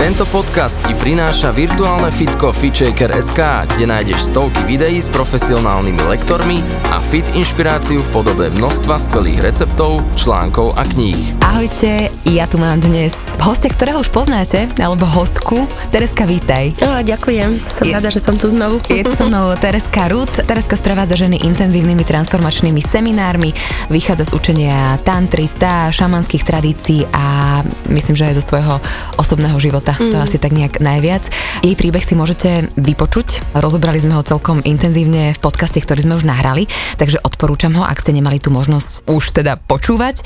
[0.00, 3.36] Tento podcast ti prináša virtuálne fitko FitShaker.sk,
[3.68, 10.00] kde nájdeš stovky videí s profesionálnymi lektormi a fit inšpiráciu v podobe množstva skvelých receptov,
[10.16, 11.36] článkov a kníh.
[11.44, 13.12] Ahojte, ja tu mám dnes
[13.44, 15.68] hostia, ktorého už poznáte, alebo hostku.
[15.92, 16.80] Tereska, vítaj.
[16.80, 18.80] No, ďakujem, som Je- rada, že som tu znovu.
[18.88, 20.32] Je tu so mnou Tereska Rud.
[20.32, 23.52] Tereska sprevádza ženy intenzívnymi transformačnými seminármi,
[23.92, 27.60] vychádza z učenia tantry, tá, šamanských tradícií a
[27.92, 28.80] myslím, že aj zo svojho
[29.20, 29.89] osobného života.
[29.96, 30.12] Mm.
[30.12, 31.26] To asi tak nejak najviac.
[31.64, 33.56] Jej príbeh si môžete vypočuť.
[33.56, 38.00] Rozobrali sme ho celkom intenzívne v podcaste, ktorý sme už nahrali, takže odporúčam ho, ak
[38.00, 40.22] ste nemali tú možnosť už teda počúvať.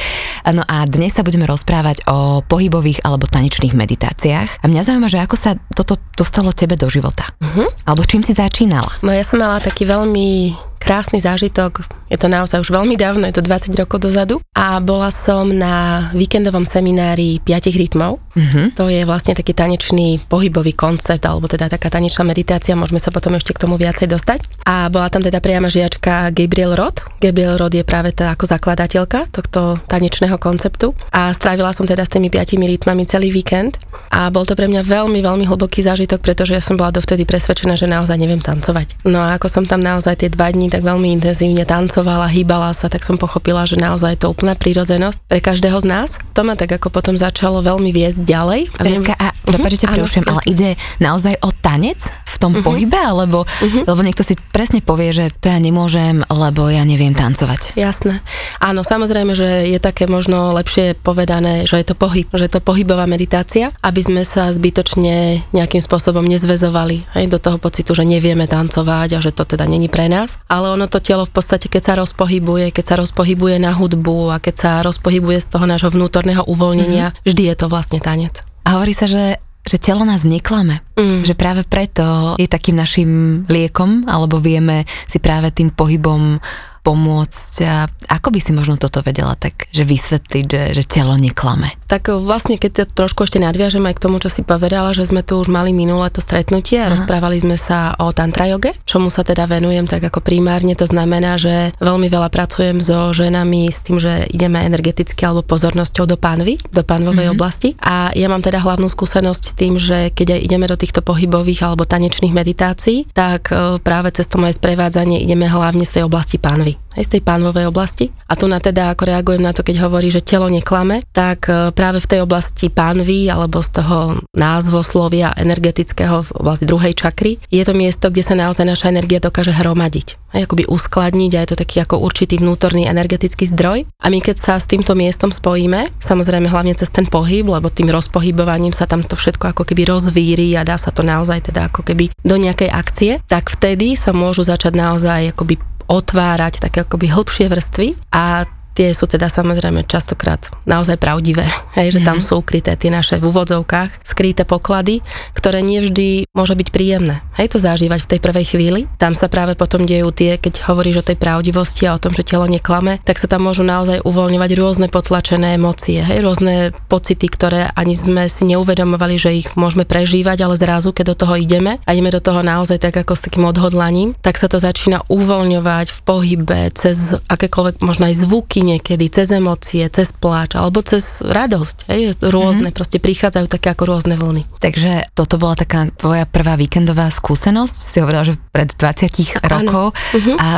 [0.50, 4.60] No a dnes sa budeme rozprávať o pohybových alebo tanečných meditáciách.
[4.60, 7.32] A mňa zaujíma, že ako sa toto dostalo tebe do života.
[7.42, 7.88] Mm-hmm.
[7.88, 8.88] Alebo čím si začínala?
[9.02, 13.40] No ja som mala taký veľmi krásny zážitok, je to naozaj už veľmi dávno, je
[13.40, 18.20] to 20 rokov dozadu a bola som na víkendovom seminári 5 rytmov.
[18.36, 18.76] Mhm.
[18.76, 23.32] To je vlastne taký tanečný pohybový koncept, alebo teda taká tanečná meditácia, môžeme sa potom
[23.34, 24.44] ešte k tomu viacej dostať.
[24.68, 27.02] A bola tam teda priama žiačka Gabriel Roth.
[27.18, 32.12] Gabriel Roth je práve tá ako zakladateľka tohto tanečného konceptu a strávila som teda s
[32.12, 33.80] tými 5 rytmami celý víkend
[34.12, 37.78] a bol to pre mňa veľmi, veľmi hlboký zážitok, pretože ja som bola dovtedy presvedčená,
[37.78, 39.06] že naozaj neviem tancovať.
[39.08, 42.90] No a ako som tam naozaj tie dva dní tak veľmi intenzívne tancovala, hýbala sa,
[42.90, 46.08] tak som pochopila, že naozaj je to úplná prírodzenosť pre každého z nás.
[46.34, 48.60] To ma tak ako potom začalo veľmi viesť ďalej.
[48.74, 52.52] A viem- Tereska, a Mhm, prepáčte, áno, preušujem, ale ide naozaj o tanec v tom
[52.56, 52.62] Mhm.
[52.64, 53.44] pohybe, alebo,
[53.84, 57.76] lebo niekto si presne povie, že to ja nemôžem, lebo ja neviem tancovať.
[57.76, 58.24] Jasné.
[58.58, 62.64] Áno, samozrejme, že je také možno lepšie povedané, že je to pohyb, že je to
[62.64, 68.48] pohybová meditácia, aby sme sa zbytočne nejakým spôsobom nezvezovali aj do toho pocitu, že nevieme
[68.48, 70.40] tancovať a že to teda není pre nás.
[70.48, 74.36] Ale ono to telo v podstate, keď sa rozpohybuje, keď sa rozpohybuje na hudbu a
[74.40, 77.26] keď sa rozpohybuje z toho nášho vnútorného uvoľnenia, mm-hmm.
[77.28, 78.40] vždy je to vlastne tanec.
[78.64, 80.84] A hovorí sa, že že telo nás neklame.
[80.92, 81.24] Mm.
[81.24, 86.36] Že práve preto je takým našim liekom, alebo vieme si práve tým pohybom
[86.84, 87.54] pomôcť.
[87.64, 91.72] A ako by si možno toto vedela tak, že vysvetliť, že, že telo neklame?
[91.88, 95.24] Tak vlastne, keď to trošku ešte nadviažem aj k tomu, čo si povedala, že sme
[95.24, 97.00] tu už mali minulé to stretnutie a Aha.
[97.00, 101.40] rozprávali sme sa o tantra joge, čomu sa teda venujem tak ako primárne, to znamená,
[101.40, 106.60] že veľmi veľa pracujem so ženami s tým, že ideme energeticky alebo pozornosťou do pánvy,
[106.68, 107.36] do pánvovej mm-hmm.
[107.40, 111.00] oblasti a ja mám teda hlavnú skúsenosť s tým, že keď aj ideme do týchto
[111.00, 116.02] pohybových alebo tanečných meditácií, tak e, práve cez to moje sprevádzanie ideme hlavne z tej
[116.04, 118.14] oblasti pánvy aj z tej pánvovej oblasti.
[118.30, 121.74] A tu na teda, ako reagujem na to, keď hovorí, že telo neklame, tak e,
[121.74, 123.98] práve v tej oblasti pánvy, alebo z toho
[124.32, 129.50] názvoslovia energetického v oblasti druhej čakry, je to miesto, kde sa naozaj naša energia dokáže
[129.50, 130.22] hromadiť.
[130.34, 133.86] Aj akoby uskladniť a je to taký ako určitý vnútorný energetický zdroj.
[134.02, 137.90] A my keď sa s týmto miestom spojíme, samozrejme hlavne cez ten pohyb, lebo tým
[137.90, 141.86] rozpohybovaním sa tam to všetko ako keby rozvíri a dá sa to naozaj teda ako
[141.86, 145.54] keby do nejakej akcie, tak vtedy sa môžu začať naozaj akoby
[145.88, 151.46] otvárať také akoby hĺbšie vrstvy a tie sú teda samozrejme častokrát naozaj pravdivé,
[151.78, 155.00] hej, že tam sú ukryté tie naše v úvodzovkách skryté poklady,
[155.38, 157.22] ktoré nie vždy môže byť príjemné.
[157.38, 158.80] Hej, to zažívať v tej prvej chvíli.
[158.98, 162.26] Tam sa práve potom dejú tie, keď hovoríš o tej pravdivosti a o tom, že
[162.26, 167.70] telo neklame, tak sa tam môžu naozaj uvoľňovať rôzne potlačené emócie, hej, rôzne pocity, ktoré
[167.78, 171.94] ani sme si neuvedomovali, že ich môžeme prežívať, ale zrazu, keď do toho ideme a
[171.94, 176.00] ideme do toho naozaj tak ako s takým odhodlaním, tak sa to začína uvoľňovať v
[176.02, 181.88] pohybe, cez akékoľvek možno aj zvuky niekedy, cez emócie, cez pláč alebo cez radosť.
[181.92, 182.76] Hej, rôzne, mm-hmm.
[182.76, 184.48] proste prichádzajú také ako rôzne vlny.
[184.58, 190.32] Takže toto bola taká tvoja prvá víkendová skúsenosť, si hovorila, že pred 20 rokov Mhm.
[190.38, 190.48] a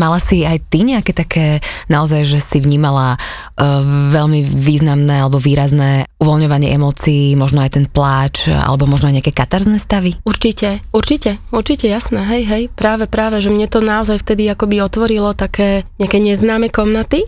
[0.00, 1.60] mala si aj ty nejaké také
[1.92, 8.50] naozaj, že si vnímala uh, veľmi významné alebo výrazné uvoľňovanie emócií, možno aj ten pláč,
[8.50, 10.18] alebo možno aj nejaké katarzné stavy?
[10.26, 15.36] Určite, určite, určite jasné, hej, hej, práve, práve, že mne to naozaj vtedy akoby otvorilo
[15.36, 17.27] také nejaké neznáme komnaty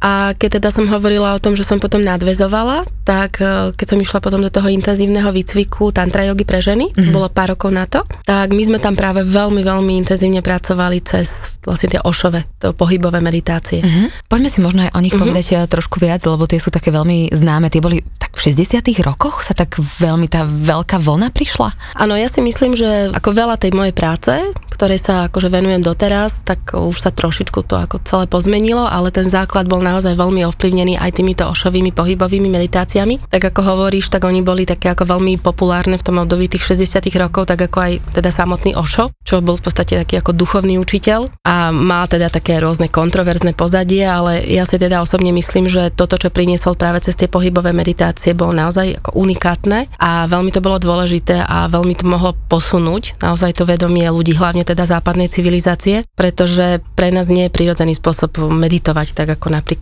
[0.00, 4.00] a keď teda som hovorila o tom, že som potom nadvezovala, tak e, keď som
[4.00, 7.12] išla potom do toho intenzívneho výcviku tantra jogy pre ženy, mm-hmm.
[7.12, 11.52] bolo pár rokov na to, tak my sme tam práve veľmi, veľmi intenzívne pracovali cez
[11.60, 13.84] vlastne tie ošove, to pohybové meditácie.
[13.84, 14.30] Mm-hmm.
[14.32, 15.20] Poďme si možno aj o nich mm-hmm.
[15.28, 17.68] povedať eh, trošku viac, lebo tie sú také veľmi známe.
[17.68, 21.76] Tie boli tak v 60 rokoch sa tak veľmi tá veľká vlna prišla?
[22.00, 24.32] Áno, ja si myslím, že ako veľa tej mojej práce,
[24.80, 29.28] ktorej sa akože venujem doteraz, tak už sa trošičku to ako celé pozmenilo, ale ten
[29.28, 33.26] základ bol naozaj veľmi ovplyvnený aj týmito ošovými pohybovými meditáciami.
[33.26, 37.10] Tak ako hovoríš, tak oni boli také ako veľmi populárne v tom období tých 60
[37.18, 41.26] rokov, tak ako aj teda samotný Ošo, čo bol v podstate taký ako duchovný učiteľ
[41.42, 46.14] a má teda také rôzne kontroverzné pozadie, ale ja si teda osobne myslím, že toto,
[46.20, 50.78] čo priniesol práve cez tie pohybové meditácie, bolo naozaj ako unikátne a veľmi to bolo
[50.78, 56.84] dôležité a veľmi to mohlo posunúť naozaj to vedomie ľudí, hlavne teda západnej civilizácie, pretože
[56.94, 59.79] pre nás nie je prirodzený spôsob meditovať, tak ako napríklad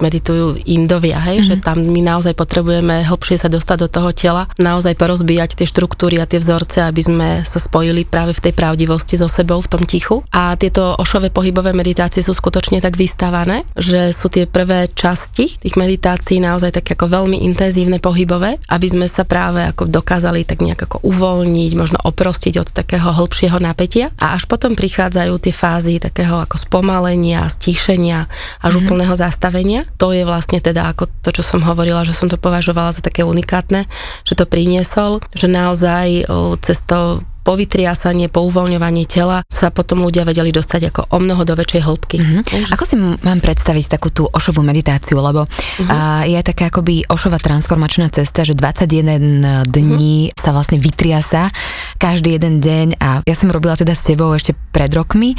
[0.00, 1.60] meditujú Indovia, hej, mm-hmm.
[1.60, 6.18] že tam my naozaj potrebujeme hlbšie sa dostať do toho tela, naozaj porozbíjať tie štruktúry
[6.18, 9.82] a tie vzorce, aby sme sa spojili práve v tej pravdivosti so sebou, v tom
[9.84, 10.24] tichu.
[10.32, 15.76] A tieto ošové pohybové meditácie sú skutočne tak vystavané, že sú tie prvé časti tých
[15.76, 20.88] meditácií naozaj tak ako veľmi intenzívne pohybové, aby sme sa práve ako dokázali tak nejak
[20.88, 26.40] ako uvoľniť, možno oprostiť od takého hĺbšieho napätia a až potom prichádzajú tie fázy takého
[26.40, 28.30] ako spomalenia, stíšenia
[28.62, 28.80] až mm-hmm.
[28.86, 29.82] úplného zastavenia.
[29.98, 33.26] To je vlastne teda ako to, čo som hovorila, že som to považovala za také
[33.26, 33.90] unikátne,
[34.22, 36.30] že to priniesol, že naozaj
[36.62, 41.80] cez to povytriasanie, pouvoľňovanie tela sa potom ľudia vedeli dostať ako o mnoho do väčšej
[41.80, 42.16] hĺbky.
[42.20, 42.76] Mm-hmm.
[42.76, 45.88] Ako si mám predstaviť takú tú ošovú meditáciu, lebo mm-hmm.
[45.88, 50.36] a, je taká akoby ošová transformačná cesta, že 21 dní mm-hmm.
[50.36, 51.48] sa vlastne vytriasa
[51.96, 55.32] každý jeden deň a ja som robila teda s tebou ešte pred rokmi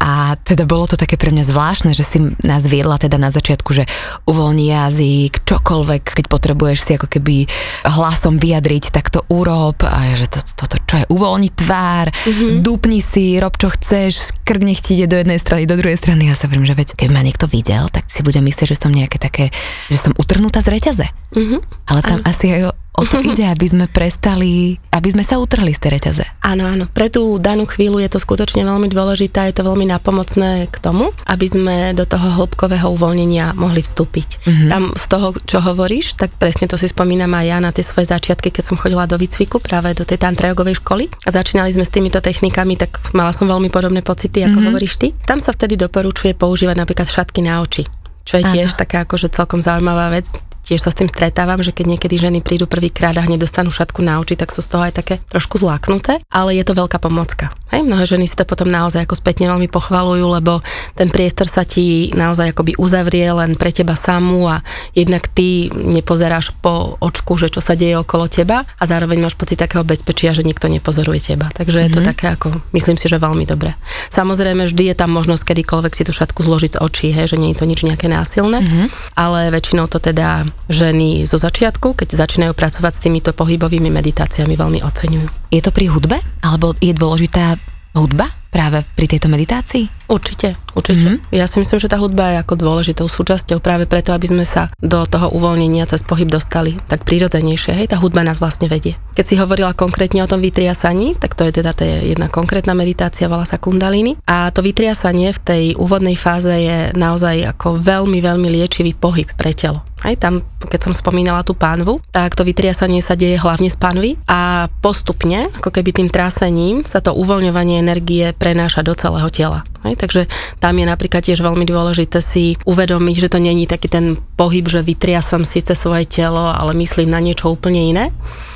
[0.00, 3.76] a teda bolo to také pre mňa zvláštne, že si nás viedla teda na začiatku,
[3.76, 3.84] že
[4.24, 7.44] uvoľni jazyk, čokoľvek, keď potrebuješ si ako keby
[7.84, 12.64] hlasom vyjadriť, tak to urob a že toto to, to, čo je uvoľniť tvár, mm-hmm.
[12.64, 16.30] dupni si, rob čo chceš, krk nech ti ide do jednej strany, do druhej strany.
[16.30, 18.90] Ja sa viem, že veď, keby ma niekto videl, tak si bude myslieť, že som
[18.90, 19.54] nejaké také,
[19.92, 21.06] že som utrhnutá z reťaze.
[21.36, 21.60] Mm-hmm.
[21.86, 22.34] Ale tam Aj.
[22.34, 26.24] asi aj O to ide, aby sme prestali, aby sme sa utrhli z tej reťaze.
[26.42, 26.84] Áno, áno.
[26.90, 31.14] Pre tú danú chvíľu je to skutočne veľmi dôležité, je to veľmi napomocné k tomu,
[31.28, 34.28] aby sme do toho hĺbkového uvoľnenia mohli vstúpiť.
[34.44, 34.68] Mm-hmm.
[34.68, 38.10] Tam z toho, čo hovoríš, tak presne to si spomínam aj ja na tie svoje
[38.10, 41.94] začiatky, keď som chodila do výcviku práve do tej tantrajogovej školy a začínali sme s
[41.94, 44.68] týmito technikami, tak mala som veľmi podobné pocity, ako mm-hmm.
[44.68, 45.12] hovoríš ty.
[45.24, 47.86] Tam sa vtedy doporučuje používať napríklad šatky na oči
[48.30, 50.30] čo je tiež taká akože celkom zaujímavá vec
[50.70, 54.06] tiež sa s tým stretávam, že keď niekedy ženy prídu prvýkrát a hneď dostanú šatku
[54.06, 57.50] na oči, tak sú z toho aj také trošku zláknuté, ale je to veľká pomocka.
[57.74, 60.62] Hej, mnohé ženy si to potom naozaj ako spätne veľmi pochvalujú, lebo
[60.94, 64.62] ten priestor sa ti naozaj akoby uzavrie len pre teba samú a
[64.94, 69.58] jednak ty nepozeráš po očku, že čo sa deje okolo teba a zároveň máš pocit
[69.58, 71.50] takého bezpečia, že nikto nepozoruje teba.
[71.50, 71.90] Takže mm-hmm.
[71.90, 72.08] je to mhm.
[72.14, 73.74] také ako, myslím si, že veľmi dobre.
[74.10, 77.54] Samozrejme, vždy je tam možnosť kedykoľvek si tú šatku zložiť z očí, hej, že nie
[77.54, 78.86] je to nič nejaké násilné, mm-hmm.
[79.18, 84.84] ale väčšinou to teda ženy zo začiatku, keď začínajú pracovať s týmito pohybovými meditáciami, veľmi
[84.84, 85.54] oceňujú.
[85.54, 86.18] Je to pri hudbe?
[86.44, 87.56] Alebo je dôležitá
[87.94, 90.10] hudba práve pri tejto meditácii?
[90.10, 91.06] Určite, určite.
[91.06, 91.34] Mm-hmm.
[91.34, 94.74] Ja si myslím, že tá hudba je ako dôležitou súčasťou práve preto, aby sme sa
[94.82, 97.78] do toho uvoľnenia cez pohyb dostali tak prirodzenejšie.
[97.78, 98.98] Hej, tá hudba nás vlastne vedie.
[99.14, 103.30] Keď si hovorila konkrétne o tom vytriasaní, tak to je teda tá jedna konkrétna meditácia,
[103.30, 104.18] volá sa kundalini.
[104.26, 109.54] A to vytriasanie v tej úvodnej fáze je naozaj ako veľmi, veľmi liečivý pohyb pre
[109.54, 109.86] telo.
[110.00, 114.10] Aj tam, keď som spomínala tú pánvu, tak to vytriasanie sa deje hlavne z pánvy
[114.24, 119.60] a postupne, ako keby tým trásením, sa to uvoľňovanie energie prenáša do celého tela.
[119.80, 120.28] Aj, takže
[120.60, 124.84] tam je napríklad tiež veľmi dôležité si uvedomiť, že to není taký ten pohyb, že
[124.84, 128.04] vytriasam síce svoje telo, ale myslím na niečo úplne iné,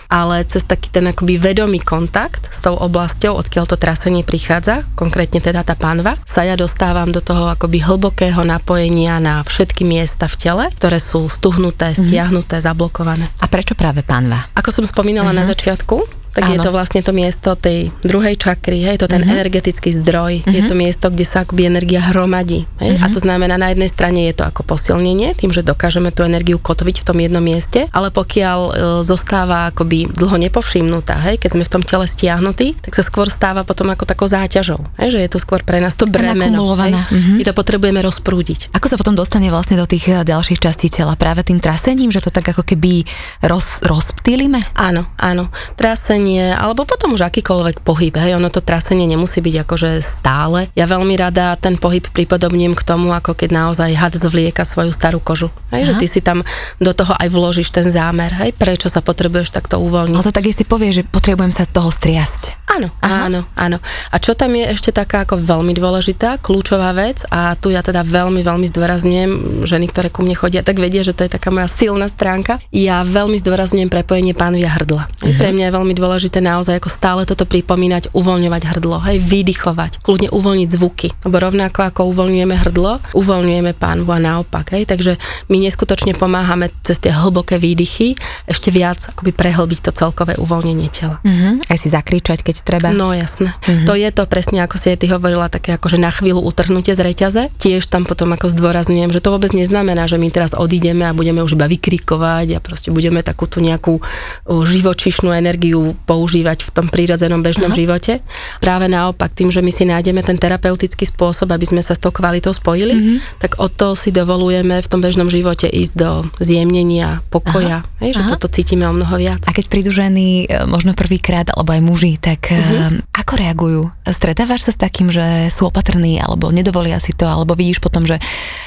[0.08, 5.40] ale cez taký ten akoby vedomý kontakt s tou oblasťou, odkiaľ to trasenie prichádza, konkrétne
[5.42, 10.36] teda tá pánva, sa ja dostávam do toho akoby hlbokého napojenia na všetky miesta v
[10.40, 11.98] tele, ktoré sú stuhnuté, mhm.
[12.04, 12.68] stiahnuté, mm-hmm.
[12.70, 13.26] zablokované.
[13.40, 14.50] A prečo práve pánva?
[14.56, 15.46] Ako som spomínala mm-hmm.
[15.46, 16.52] na začiatku, tak Áno.
[16.52, 19.38] je to vlastne to miesto tej druhej čakry, hej, to ten mm-hmm.
[19.38, 20.50] energetický zdroj, mm-hmm.
[20.50, 20.68] je mhm.
[20.68, 22.66] to miesto, kde sa akoby energia hromadí.
[22.82, 23.06] Hej, mm-hmm.
[23.06, 26.58] A to znamená, na jednej strane je to ako posilnenie, tým, že dokážeme tú energiu
[26.58, 28.72] kotviť v tom jednom mieste, ale pokiaľ e,
[29.06, 33.62] zostáva akoby dlho nepovšimnutá, hej, keď sme v tom tele stiahnutí, tak sa skôr stáva
[33.62, 36.74] potom ako takou záťažou, hej, že je to skôr pre nás to bremeno.
[36.74, 37.36] Hej, mm-hmm.
[37.38, 38.74] My to potrebujeme rozprúdiť.
[38.74, 41.14] Ako sa potom dostane vlastne do tých e, ďalších častí tela?
[41.14, 43.06] Práve tým trasením, že to tak ako keby
[43.46, 44.58] roz, rozptýlime?
[44.74, 45.54] Áno, áno.
[45.78, 50.72] Trasenie trasenie, alebo potom už akýkoľvek pohyb, hej, ono to trasenie nemusí byť akože stále.
[50.72, 55.20] Ja veľmi rada ten pohyb pripodobním k tomu, ako keď naozaj had zvlieka svoju starú
[55.20, 55.52] kožu.
[55.68, 56.40] Hej, že ty si tam
[56.80, 60.16] do toho aj vložíš ten zámer, hej, prečo sa potrebuješ takto uvoľniť.
[60.16, 62.64] Ale to tak si povie, že potrebujem sa toho striasť.
[62.64, 63.28] Áno, Aha.
[63.28, 63.78] áno, áno.
[64.08, 68.00] A čo tam je ešte taká ako veľmi dôležitá, kľúčová vec a tu ja teda
[68.00, 69.30] veľmi, veľmi zdôrazňujem,
[69.68, 72.58] ženy, ktoré ku mne chodia, tak vedia, že to je taká moja silná stránka.
[72.72, 75.06] Ja veľmi zdôrazňujem prepojenie pánvia hrdla.
[75.06, 75.36] Uh-huh.
[75.36, 79.98] Pre mňa je veľmi dôležité dôležité naozaj ako stále toto pripomínať, uvoľňovať hrdlo, hej, vydychovať,
[79.98, 85.18] kľudne uvoľniť zvuky, lebo rovnako ako uvoľňujeme hrdlo, uvoľňujeme pánvu a naopak, hej, takže
[85.50, 88.14] my neskutočne pomáhame cez tie hlboké výdychy
[88.46, 91.18] ešte viac akoby prehlbiť to celkové uvoľnenie tela.
[91.26, 91.66] Mm-hmm.
[91.66, 92.94] Aj si zakričať, keď treba.
[92.94, 93.58] No jasné.
[93.66, 93.86] Mm-hmm.
[93.90, 96.94] To je to presne, ako si aj ty hovorila, také ako, že na chvíľu utrhnutie
[96.94, 97.42] z reťaze.
[97.58, 101.42] Tiež tam potom ako zdôrazňujem, že to vôbec neznamená, že my teraz odídeme a budeme
[101.42, 103.98] už iba vykrikovať a proste budeme takú tú nejakú
[104.46, 107.78] živočišnú energiu používať v tom prírodzenom bežnom Aha.
[107.78, 108.20] živote.
[108.60, 112.12] Práve naopak, tým, že my si nájdeme ten terapeutický spôsob, aby sme sa s tou
[112.12, 113.18] kvalitou spojili, mm-hmm.
[113.40, 117.82] tak o to si dovolujeme v tom bežnom živote ísť do zjemnenia, pokoja.
[117.82, 118.00] Aha.
[118.04, 118.30] Hej, že Aha.
[118.36, 119.42] toto cítime o mnoho viac.
[119.48, 123.10] A keď prídu ženy e, možno prvýkrát, alebo aj muži, tak mm-hmm.
[123.10, 123.82] ako reagujú?
[124.04, 128.20] Stretávaš sa s takým, že sú opatrní, alebo nedovolia si to, alebo vidíš potom, že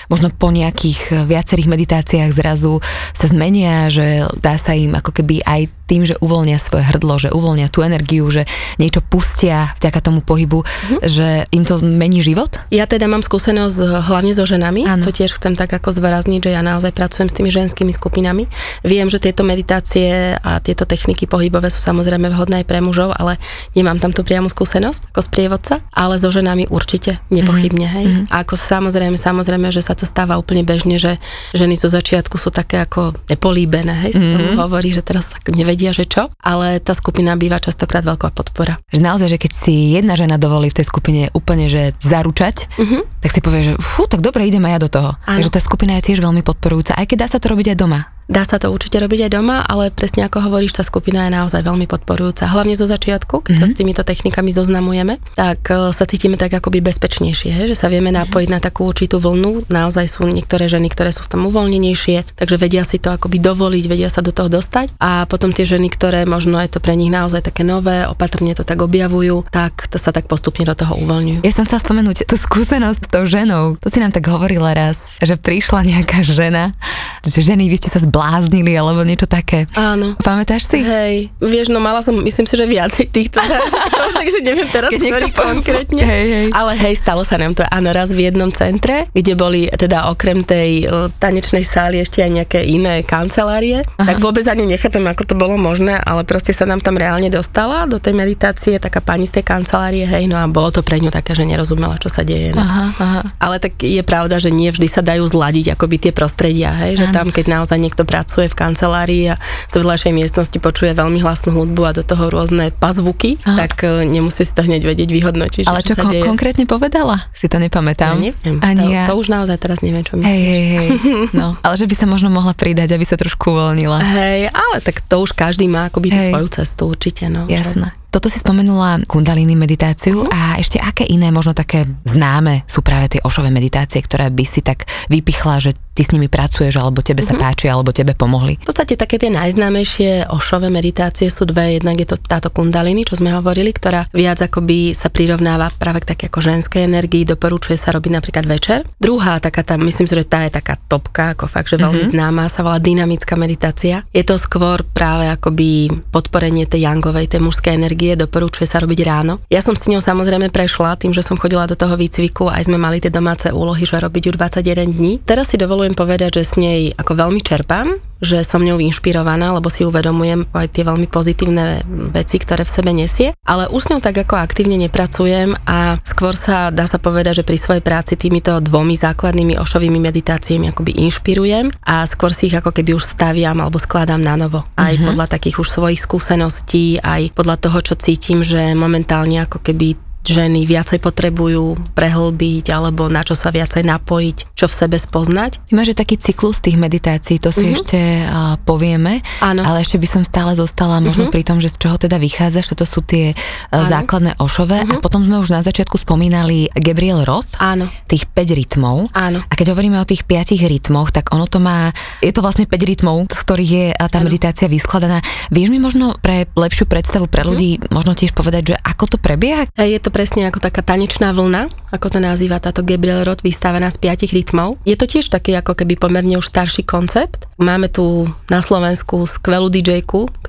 [0.10, 2.82] možno po nejakých e, viacerých meditáciách zrazu
[3.14, 7.27] sa zmenia, že dá sa im ako keby aj tým, že uvoľnia svoje hrdlo, že
[7.32, 8.44] uvoľnia tú energiu, že
[8.76, 11.00] niečo pustia vďaka tomu pohybu, mm-hmm.
[11.08, 12.60] že im to mení život?
[12.70, 15.08] Ja teda mám skúsenosť hlavne so ženami, ano.
[15.08, 18.46] to tiež chcem tak ako zverazniť, že ja naozaj pracujem s tými ženskými skupinami.
[18.84, 23.40] Viem, že tieto meditácie a tieto techniky pohybové sú samozrejme vhodné aj pre mužov, ale
[23.74, 28.06] nemám tam tú priamu skúsenosť ako sprievodca, ale so ženami určite, nepochybne, hej.
[28.06, 28.26] Mm-hmm.
[28.34, 31.18] A ako samozrejme, samozrejme, že sa to stáva úplne bežne, že
[31.56, 34.36] ženy zo začiatku sú také ako nepolíbené, hej, sa mm-hmm.
[34.36, 38.34] tomu hovorí, že teraz tak nevedia vedia, že čo, ale tá skupina býva častokrát veľká
[38.34, 38.82] podpora.
[38.92, 43.02] Že naozaj, že keď si jedna žena dovolí v tej skupine úplne, že zaručať, uh-huh.
[43.24, 45.10] tak si povie, že fú, tak dobre, idem aj ja do toho.
[45.24, 48.17] Takže tá skupina je tiež veľmi podporujúca, aj keď dá sa to robiť aj doma.
[48.28, 51.64] Dá sa to určite robiť aj doma, ale presne ako hovoríš, tá skupina je naozaj
[51.64, 52.52] veľmi podporujúca.
[52.52, 53.64] Hlavne zo začiatku, keď mm-hmm.
[53.64, 53.74] sa mhm.
[53.74, 58.28] s týmito technikami zoznamujeme, tak e, sa cítime tak akoby bezpečnejšie, že sa vieme mhm.
[58.28, 59.72] napojiť na takú určitú vlnu.
[59.72, 63.84] Naozaj sú niektoré ženy, ktoré sú v tom uvoľnenejšie, takže vedia si to akoby dovoliť,
[63.88, 65.00] vedia sa do toho dostať.
[65.00, 68.68] A potom tie ženy, ktoré možno je to pre nich naozaj také nové, opatrne to
[68.68, 71.48] tak objavujú, tak to sa tak postupne do toho uvoľňujú.
[71.48, 73.80] Ja som chcela spomenúť tú skúsenosť s tou ženou.
[73.80, 76.76] To si nám tak hovorila raz, že prišla nejaká žena,
[77.24, 79.70] že ženy, vy ste sa zbláznili alebo niečo také.
[79.78, 80.18] Áno.
[80.18, 80.82] Pamätáš si?
[80.82, 85.02] Hej, vieš, no mala som, myslím si, že viacej týchto zážitkov, takže neviem teraz, Keď
[85.06, 86.02] ktorý konkrétne.
[86.02, 86.48] Hej, hej.
[86.50, 90.42] Ale hej, stalo sa nám to áno raz v jednom centre, kde boli teda okrem
[90.42, 93.86] tej o, tanečnej sály ešte aj nejaké iné kancelárie.
[94.02, 94.10] Aha.
[94.10, 97.86] Tak vôbec ani nechápem, ako to bolo možné, ale proste sa nám tam reálne dostala
[97.86, 101.14] do tej meditácie taká pani z tej kancelárie, hej, no a bolo to pre ňu
[101.14, 102.58] také, že nerozumela, čo sa deje.
[102.58, 102.66] No.
[102.66, 103.22] Aha, aha.
[103.38, 107.06] Ale tak je pravda, že nie vždy sa dajú zladiť akoby tie prostredia, hej, že
[107.14, 109.36] tam, keď naozaj niekto pracuje v kancelárii a
[109.68, 113.68] z vedľajšej miestnosti počuje veľmi hlasnú hudbu a do toho rôzne pazvuky, Aha.
[113.68, 115.66] tak e, nemusí si to hneď vedieť vyhodnotiť.
[115.68, 116.24] Ale čo, čo kon- deje.
[116.24, 117.28] konkrétne povedala?
[117.36, 118.16] Si to nepamätám.
[118.16, 118.64] Ja neviem.
[118.64, 119.04] Ani to, ja.
[119.12, 120.32] to už naozaj teraz neviem, čo myslíš.
[120.32, 120.88] Hej, hej, hej.
[121.40, 124.00] No, ale že by sa možno mohla pridať, aby sa trošku uvoľnila.
[124.00, 127.28] Hej, ale tak to už každý má akoby tú svoju cestu určite.
[127.28, 127.46] No.
[127.52, 127.92] Jasné.
[128.18, 130.34] Toto si spomenula kundalini meditáciu uh-huh.
[130.34, 134.66] a ešte aké iné, možno také známe sú práve tie ošové meditácie, ktoré by si
[134.66, 137.42] tak vypichla, že ty s nimi pracuješ, alebo tebe sa mhm.
[137.42, 138.62] páči, alebo tebe pomohli?
[138.62, 141.82] V podstate také tie najznámejšie ošové meditácie sú dve.
[141.82, 146.14] Jednak je to táto kundalini, čo sme hovorili, ktorá viac akoby sa prirovnáva práve k
[146.14, 148.86] také ako ženskej energii, doporučuje sa robiť napríklad večer.
[149.02, 152.14] Druhá taká tam, myslím si, že tá je taká topka, ako fakt, že veľmi uh-huh.
[152.14, 154.06] známa, sa volá dynamická meditácia.
[154.14, 159.00] Je to skôr práve akoby podporenie tej jangovej, tej mužskej energie energie, doporučuje sa robiť
[159.04, 159.44] ráno.
[159.52, 162.80] Ja som s ňou samozrejme prešla tým, že som chodila do toho výcviku, aj sme
[162.80, 165.20] mali tie domáce úlohy, že robiť ju 21 dní.
[165.28, 169.70] Teraz si dovolujem povedať, že s nej ako veľmi čerpám, že som ňou inšpirovaná, lebo
[169.70, 174.02] si uvedomujem aj tie veľmi pozitívne veci, ktoré v sebe nesie, ale už s ňou
[174.02, 178.58] tak ako aktívne nepracujem a skôr sa dá sa povedať, že pri svojej práci týmito
[178.62, 183.78] dvomi základnými ošovými meditáciami akoby inšpirujem a skôr si ich ako keby už staviam alebo
[183.78, 184.66] skladám na novo.
[184.78, 185.14] Aj uh-huh.
[185.14, 190.68] podľa takých už svojich skúseností, aj podľa toho, čo cítim, že momentálne ako keby ženy
[190.68, 195.64] viacej potrebujú prehlbiť alebo na čo sa viacej napojiť, čo v sebe spoznať.
[195.68, 197.78] Ty máš taký cyklus tých meditácií, to si mm-hmm.
[197.78, 199.64] ešte uh, povieme, Áno.
[199.64, 201.36] ale ešte by som stále zostala možno mm-hmm.
[201.36, 205.00] pri tom, že z čoho teda vychádzaš, toto sú tie uh, základné ošové mm-hmm.
[205.00, 207.88] a potom sme už na začiatku spomínali Gabriel Roth, Áno.
[208.06, 209.10] tých 5 rytmov.
[209.16, 209.40] Áno.
[209.42, 212.74] A keď hovoríme o tých 5 rytmoch, tak ono to má, je to vlastne 5
[212.76, 214.28] rytmov, z ktorých je tá Áno.
[214.28, 215.24] meditácia vyskladaná.
[215.50, 217.94] Vieš mi možno pre lepšiu predstavu pre ľudí mm-hmm.
[217.96, 219.70] možno tiež povedať, že ako to prebieha?
[219.78, 223.98] Je to presne ako taká tanečná vlna, ako to nazýva táto Gabriel Roth, vystavená z
[224.00, 224.76] piatich rytmov.
[224.84, 227.48] Je to tiež taký ako keby pomerne už starší koncept.
[227.58, 230.04] Máme tu na Slovensku skvelú dj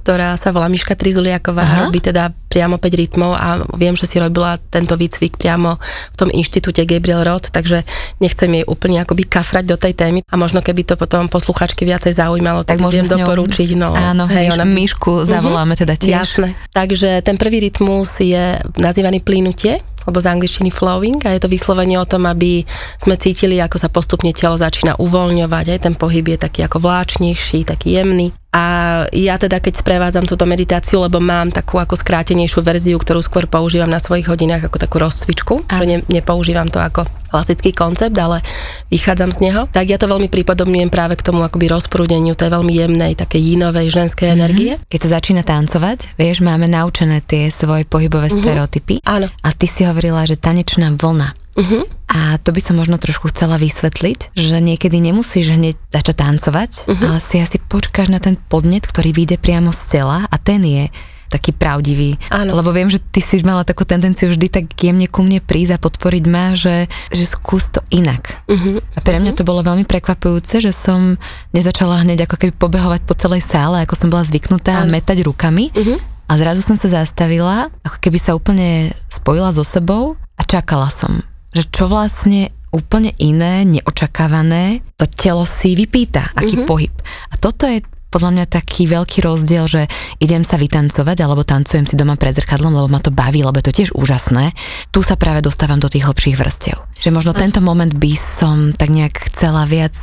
[0.09, 4.17] ktorá sa volá Miška Trizuliaková a robí teda priamo 5 rytmov a viem, že si
[4.17, 5.77] robila tento výcvik priamo
[6.13, 7.85] v tom inštitúte Gabriel Roth, takže
[8.25, 12.17] nechcem jej úplne akoby kafrať do tej témy a možno keby to potom posluchačky viacej
[12.17, 13.77] zaujímalo, tak, tak môžem doporučiť.
[13.77, 14.65] No, áno, hej, ona...
[14.65, 16.41] Myšku zavoláme teda tiež.
[16.41, 16.57] Jasné.
[16.73, 22.01] Takže ten prvý rytmus je nazývaný plynutie alebo z angličtiny flowing a je to vyslovenie
[22.01, 22.65] o tom, aby
[22.97, 27.69] sme cítili, ako sa postupne telo začína uvoľňovať, aj ten pohyb je taký ako vláčnejší,
[27.69, 28.33] taký jemný.
[28.49, 28.65] A
[29.13, 33.93] ja teda, keď sprevádzam túto meditáciu, lebo mám takú ako skrátenejšiu verziu, ktorú skôr používam
[33.93, 35.85] na svojich hodinách ako takú rozcvičku, a.
[35.85, 38.41] ne, nepoužívam to ako klasický koncept, ale
[38.89, 42.73] vychádzam z neho, tak ja to veľmi pripodobňujem práve k tomu akoby rozprúdeniu tej veľmi
[42.73, 44.41] jemnej, také jínovej ženskej mm-hmm.
[44.41, 44.73] energie.
[44.89, 48.43] Keď sa začína tancovať, vieš, máme naučené tie svoje pohybové mm-hmm.
[48.49, 48.95] stereotypy.
[49.05, 49.29] Áno.
[49.45, 51.37] A ty si hovorila, že tanečná vlna.
[51.59, 51.85] Uh-huh.
[52.19, 57.07] A to by som možno trošku chcela vysvetliť, že niekedy nemusíš hneď začať tancovať, uh-huh.
[57.15, 60.91] ale si asi počkáš na ten podnet, ktorý vyjde priamo z tela a ten je
[61.29, 62.17] taký pravdivý.
[62.33, 62.57] Áno.
[62.57, 65.79] Lebo viem, že ty si mala takú tendenciu vždy tak jemne ku mne prísť a
[65.79, 68.43] podporiť ma, že, že skús to inak.
[68.49, 68.81] Uh-huh.
[68.97, 71.21] A pre mňa to bolo veľmi prekvapujúce, že som
[71.53, 74.91] nezačala hneď ako keby pobehovať po celej sále, ako som bola zvyknutá Áno.
[74.91, 75.71] metať rukami.
[75.71, 76.01] Uh-huh.
[76.29, 81.23] A zrazu som sa zastavila, ako keby sa úplne spojila so sebou a čakala som
[81.59, 86.71] že čo vlastne úplne iné, neočakávané, to telo si vypýta, aký mm-hmm.
[86.71, 86.95] pohyb.
[87.33, 89.83] A toto je podľa mňa taký veľký rozdiel, že
[90.17, 93.69] idem sa vytancovať alebo tancujem si doma pred zrkadlom, lebo ma to baví, lebo je
[93.69, 94.57] to tiež úžasné.
[94.93, 96.88] Tu sa práve dostávam do tých hlbších vrstiev.
[96.99, 99.95] Že možno tento moment by som tak nejak chcela viac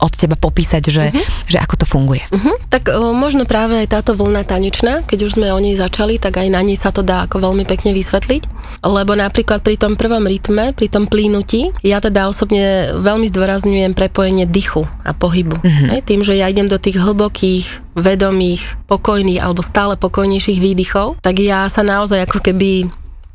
[0.00, 1.24] od teba popísať, že, uh-huh.
[1.50, 2.22] že ako to funguje.
[2.30, 2.56] Uh-huh.
[2.72, 6.40] Tak o, možno práve aj táto vlna tanečná, keď už sme o nej začali, tak
[6.40, 8.42] aj na nej sa to dá ako veľmi pekne vysvetliť.
[8.86, 14.46] Lebo napríklad pri tom prvom rytme, pri tom plínutí, ja teda osobne veľmi zdôrazňujem prepojenie
[14.46, 15.60] dychu a pohybu.
[15.60, 15.88] Uh-huh.
[15.92, 21.42] Hej, tým, že ja idem do tých hlbokých, vedomých, pokojných alebo stále pokojnejších výdychov, tak
[21.42, 22.88] ja sa naozaj ako keby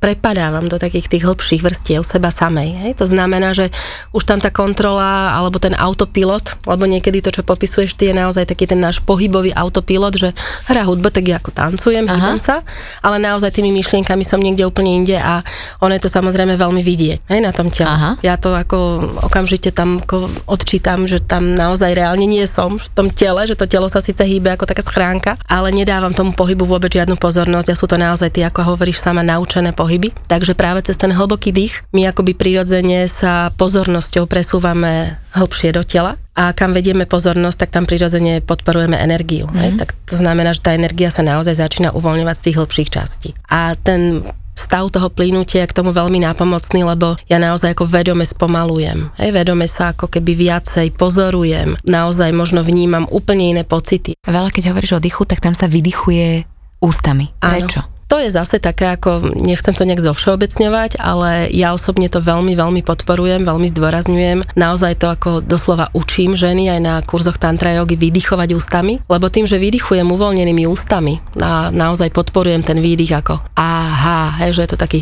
[0.06, 2.78] prepadávam do takých tých hĺbších vrstiev seba samej.
[2.86, 2.92] Hej?
[3.02, 3.74] To znamená, že
[4.14, 8.46] už tam tá kontrola alebo ten autopilot, lebo niekedy to, čo popisuješ, ty je naozaj
[8.46, 10.30] taký ten náš pohybový autopilot, že
[10.70, 12.62] hra hudba, tak ja ako tancujem, hýbam sa,
[13.02, 15.42] ale naozaj tými myšlienkami som niekde úplne inde a
[15.82, 17.90] ono je to samozrejme veľmi vidieť hej, na tom tele.
[17.90, 18.22] Aha.
[18.22, 23.10] Ja to ako okamžite tam ako odčítam, že tam naozaj reálne nie som v tom
[23.10, 26.94] tele, že to telo sa síce hýbe ako taká schránka, ale nedávam tomu pohybu vôbec
[26.94, 30.12] žiadnu pozornosť a sú to naozaj ty, ako hovoríš sama, naučené pohyby pohyby.
[30.28, 36.20] Takže práve cez ten hlboký dých my akoby prirodzene sa pozornosťou presúvame hlbšie do tela
[36.36, 39.48] a kam vedieme pozornosť, tak tam prirodzene podporujeme energiu.
[39.48, 39.56] Mm.
[39.56, 39.72] Hej?
[39.80, 43.30] Tak to znamená, že tá energia sa naozaj začína uvoľňovať z tých hĺbších častí.
[43.48, 48.24] A ten stav toho plynutia je k tomu veľmi nápomocný, lebo ja naozaj ako vedome
[48.24, 49.12] spomalujem.
[49.20, 54.16] Hej, vedome sa ako keby viacej pozorujem, naozaj možno vnímam úplne iné pocity.
[54.24, 56.48] Veľa keď hovoríš o dychu, tak tam sa vydychuje
[56.80, 57.32] ústami.
[57.40, 57.95] Prečo?
[58.06, 62.86] To je zase také ako, nechcem to nejak zovšeobecňovať, ale ja osobne to veľmi, veľmi
[62.86, 64.54] podporujem, veľmi zdôrazňujem.
[64.54, 69.50] Naozaj to ako doslova učím ženy aj na kurzoch tantra jogy vydychovať ústami, lebo tým,
[69.50, 74.80] že vydychujem uvoľnenými ústami a naozaj podporujem ten výdych ako aha, hej, že je to
[74.80, 75.02] taký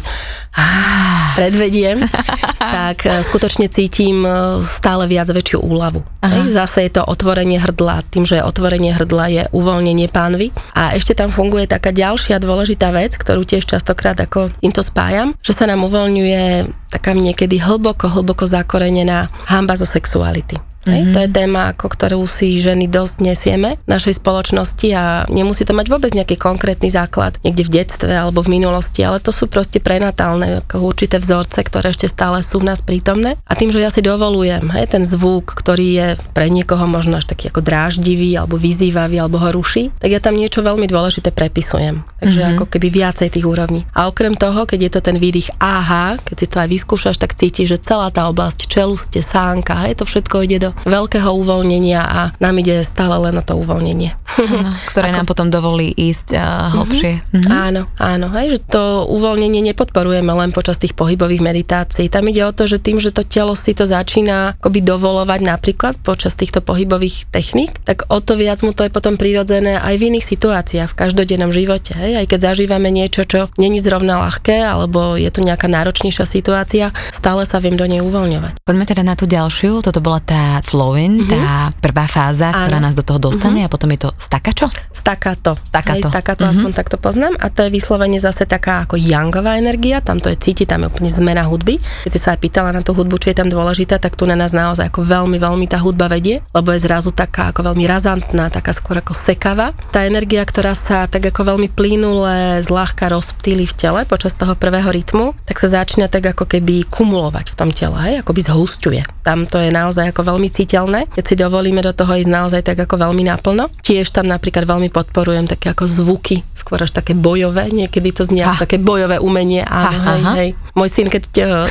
[1.34, 2.06] predvediem,
[2.78, 6.06] tak e, skutočne cítim e, stále viac väčšiu úľavu.
[6.24, 10.54] Hej, zase je to otvorenie hrdla, tým, že otvorenie hrdla je uvoľnenie pánvy.
[10.78, 15.58] A ešte tam funguje taká ďalšia dôležitá vec, ktorú tiež častokrát ako týmto spájam, že
[15.58, 20.73] sa nám uvoľňuje taká niekedy hlboko, hlboko zakorenená hamba zo sexuality.
[20.84, 21.14] Mm-hmm.
[21.16, 25.72] To je téma, ako ktorú si ženy dosť nesieme v našej spoločnosti a nemusí to
[25.72, 29.80] mať vôbec nejaký konkrétny základ niekde v detstve alebo v minulosti, ale to sú proste
[29.80, 33.40] prenatálne ako určité vzorce, ktoré ešte stále sú v nás prítomné.
[33.48, 37.32] A tým, že ja si dovolujem hej, ten zvuk, ktorý je pre niekoho možno až
[37.32, 42.04] taký ako dráždivý alebo vyzývavý alebo ho ruší, tak ja tam niečo veľmi dôležité prepisujem.
[42.20, 42.56] Takže mm-hmm.
[42.60, 43.88] ako keby viacej tých úrovní.
[43.96, 47.36] A okrem toho, keď je to ten výdych aha, keď si to aj vyskúšaš, tak
[47.40, 52.20] cítiš, že celá tá oblasť čeluste, sánka, hej, to všetko ide do veľkého uvoľnenia a
[52.42, 54.18] nám ide stále len na to uvoľnenie.
[54.34, 55.18] Áno, ktoré Ako...
[55.22, 57.14] nám potom dovolí ísť uh, hlbšie.
[57.30, 57.52] Mm-hmm.
[57.54, 62.10] Áno, áno, hej, že to uvoľnenie nepodporujeme len počas tých pohybových meditácií.
[62.10, 65.94] Tam ide o to, že tým, že to telo si to začína akoby dovolovať napríklad
[66.02, 70.14] počas týchto pohybových techník, tak o to viac mu to je potom prirodzené aj v
[70.14, 71.94] iných situáciách, v každodennom živote.
[71.94, 72.24] Hej.
[72.24, 77.44] Aj keď zažívame niečo, čo není zrovna ľahké, alebo je to nejaká náročnejšia situácia, stále
[77.44, 78.64] sa viem do nej uvoľňovať.
[78.64, 81.32] Poďme teda na tú ďalšiu, toto bola tá flowing, mm-hmm.
[81.36, 82.66] tá prvá fáza, Áno.
[82.66, 83.68] ktorá nás do toho dostane mm-hmm.
[83.68, 84.72] a potom je to stakačo?
[84.96, 85.60] Stakato.
[85.60, 86.00] Stakato.
[86.00, 86.56] Hej, stakato, mm-hmm.
[86.56, 87.36] aspoň takto poznám.
[87.44, 90.96] A to je vyslovene zase taká ako youngová energia, tam to je cítiť, tam je
[90.96, 91.78] úplne zmena hudby.
[92.08, 94.40] Keď si sa aj pýtala na tú hudbu, či je tam dôležitá, tak tu na
[94.40, 98.48] nás naozaj ako veľmi, veľmi tá hudba vedie, lebo je zrazu taká ako veľmi razantná,
[98.48, 99.76] taká skôr ako sekava.
[99.92, 104.88] Tá energia, ktorá sa tak ako veľmi plynule, zľahka rozptýli v tele počas toho prvého
[104.88, 109.02] rytmu, tak sa začne tak ako keby kumulovať v tom tele, hej, ako by zhusťuje.
[109.26, 112.78] Tam to je naozaj ako veľmi citeľné, keď si dovolíme do toho ísť naozaj tak
[112.86, 113.74] ako veľmi naplno.
[113.82, 118.46] Tiež tam napríklad veľmi podporujem také ako zvuky, skôr až také bojové, niekedy to znie
[118.46, 120.50] také bojové umenie, áno, ha, hej, hej.
[120.78, 121.24] Môj syn, keď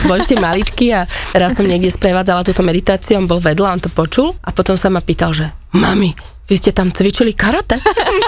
[0.04, 3.90] bol ešte maličký a raz som niekde sprevádzala túto meditáciu, on bol vedľa, on to
[3.94, 6.12] počul a potom sa ma pýtal, že mami,
[6.52, 7.80] vy ste tam cvičili karate?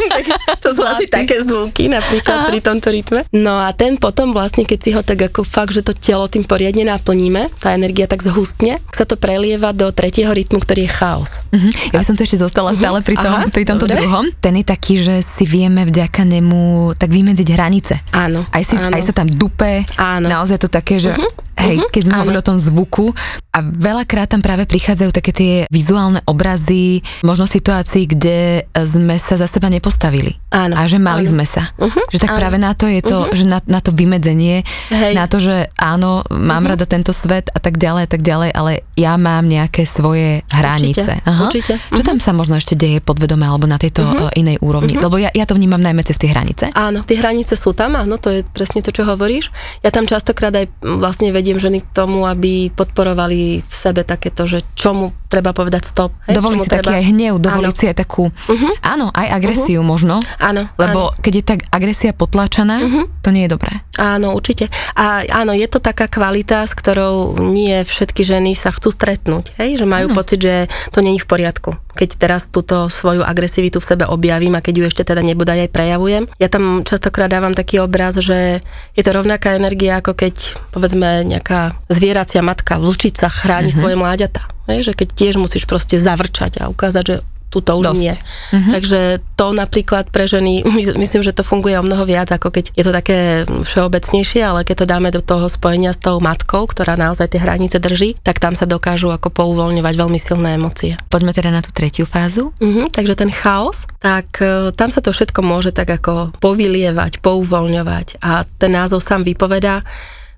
[0.64, 3.20] to sú asi také zvuky napríklad pri tomto rytme.
[3.36, 6.40] No a ten potom vlastne, keď si ho tak ako fakt, že to telo tým
[6.48, 11.44] poriadne naplníme, tá energia tak zhustne, sa to prelieva do tretieho rytmu, ktorý je chaos.
[11.52, 11.68] Uh-huh.
[11.92, 12.80] Ja by som tu ešte zostala uh-huh.
[12.80, 14.00] stále pri, tom, Aha, pri tomto dobre.
[14.00, 14.24] druhom.
[14.40, 17.94] Ten je taký, že si vieme vďaka nemu tak vymedziť hranice.
[18.16, 18.48] Áno.
[18.48, 18.96] Aj, si, áno.
[18.96, 19.84] aj sa tam dupe.
[20.00, 20.32] Áno.
[20.32, 21.44] Naozaj to také, že uh-huh.
[21.58, 21.90] Hej, uh-huh.
[21.90, 23.14] keď sme hovorili o tom zvuku
[23.54, 29.46] a veľakrát tam práve prichádzajú také tie vizuálne obrazy, možno situácií, kde sme sa za
[29.46, 30.34] seba nepostavili.
[30.50, 30.74] Áno.
[30.74, 31.32] A že mali áno.
[31.38, 31.70] sme sa.
[31.78, 32.38] Uh-huh, že tak áno.
[32.42, 33.34] práve na to je to, uh-huh.
[33.34, 35.14] že na, na to vymedzenie, Hej.
[35.14, 36.74] na to, že áno, mám uh-huh.
[36.74, 41.02] rada tento svet a tak ďalej a tak ďalej, ale ja mám nejaké svoje hranice.
[41.02, 41.42] Určite, Aha.
[41.46, 41.74] určite.
[41.94, 44.34] Čo tam sa možno ešte deje podvedome alebo na tejto uh-huh.
[44.34, 44.98] inej úrovni?
[44.98, 45.06] Uh-huh.
[45.06, 46.74] Lebo ja, ja to vnímam najmä cez tie hranice.
[46.74, 49.54] Áno, tie hranice sú tam, áno, to je presne to, čo hovoríš.
[49.86, 54.64] Ja tam častokrát aj vlastne vediem ženy k tomu, aby podporovali v sebe takéto, že
[54.72, 56.16] čomu treba povedať stop.
[56.24, 56.88] Hej, dovoliť si treba...
[56.88, 57.80] taký aj hnev, dovoliť áno.
[57.84, 58.72] si aj takú, uh-huh.
[58.80, 59.92] áno, aj agresiu uh-huh.
[59.92, 60.24] možno.
[60.40, 60.72] Áno.
[60.80, 61.20] Lebo áno.
[61.20, 63.04] keď je tak agresia potlačená, uh-huh.
[63.20, 63.84] to nie je dobré.
[64.00, 64.72] Áno, určite.
[64.96, 69.52] A áno, je to taká kvalita, s ktorou nie všetky ženy sa chcú stretnúť.
[69.60, 69.84] Hej?
[69.84, 70.16] Že majú áno.
[70.16, 71.76] pocit, že to není v poriadku.
[71.94, 75.70] Keď teraz túto svoju agresivitu v sebe objavím a keď ju ešte teda nebodaj aj
[75.70, 76.24] prejavujem.
[76.42, 78.60] Ja tam častokrát dávam taký obraz, že
[78.98, 80.34] je to rovnaká energia, ako keď
[80.74, 83.80] povedzme nejaká zvieracia matka v lučicách chráni uh-huh.
[83.80, 84.46] svoje mláďata.
[84.64, 87.16] Hej, že keď tiež musíš proste zavrčať a ukázať, že
[87.54, 88.02] tu to už Dosť.
[88.02, 88.10] nie.
[88.10, 88.72] Mm-hmm.
[88.74, 89.00] Takže
[89.38, 90.66] to napríklad pre ženy,
[90.98, 94.82] myslím, že to funguje o mnoho viac, ako keď je to také všeobecnejšie, ale keď
[94.82, 98.58] to dáme do toho spojenia s tou matkou, ktorá naozaj tie hranice drží, tak tam
[98.58, 100.98] sa dokážu ako pouvoľňovať veľmi silné emócie.
[101.06, 102.50] Poďme teda na tú tretiu fázu.
[102.58, 108.18] Mm-hmm, takže ten chaos, tak e, tam sa to všetko môže tak ako povylievať, pouvoľňovať
[108.18, 109.86] a ten názov sám vypovedá,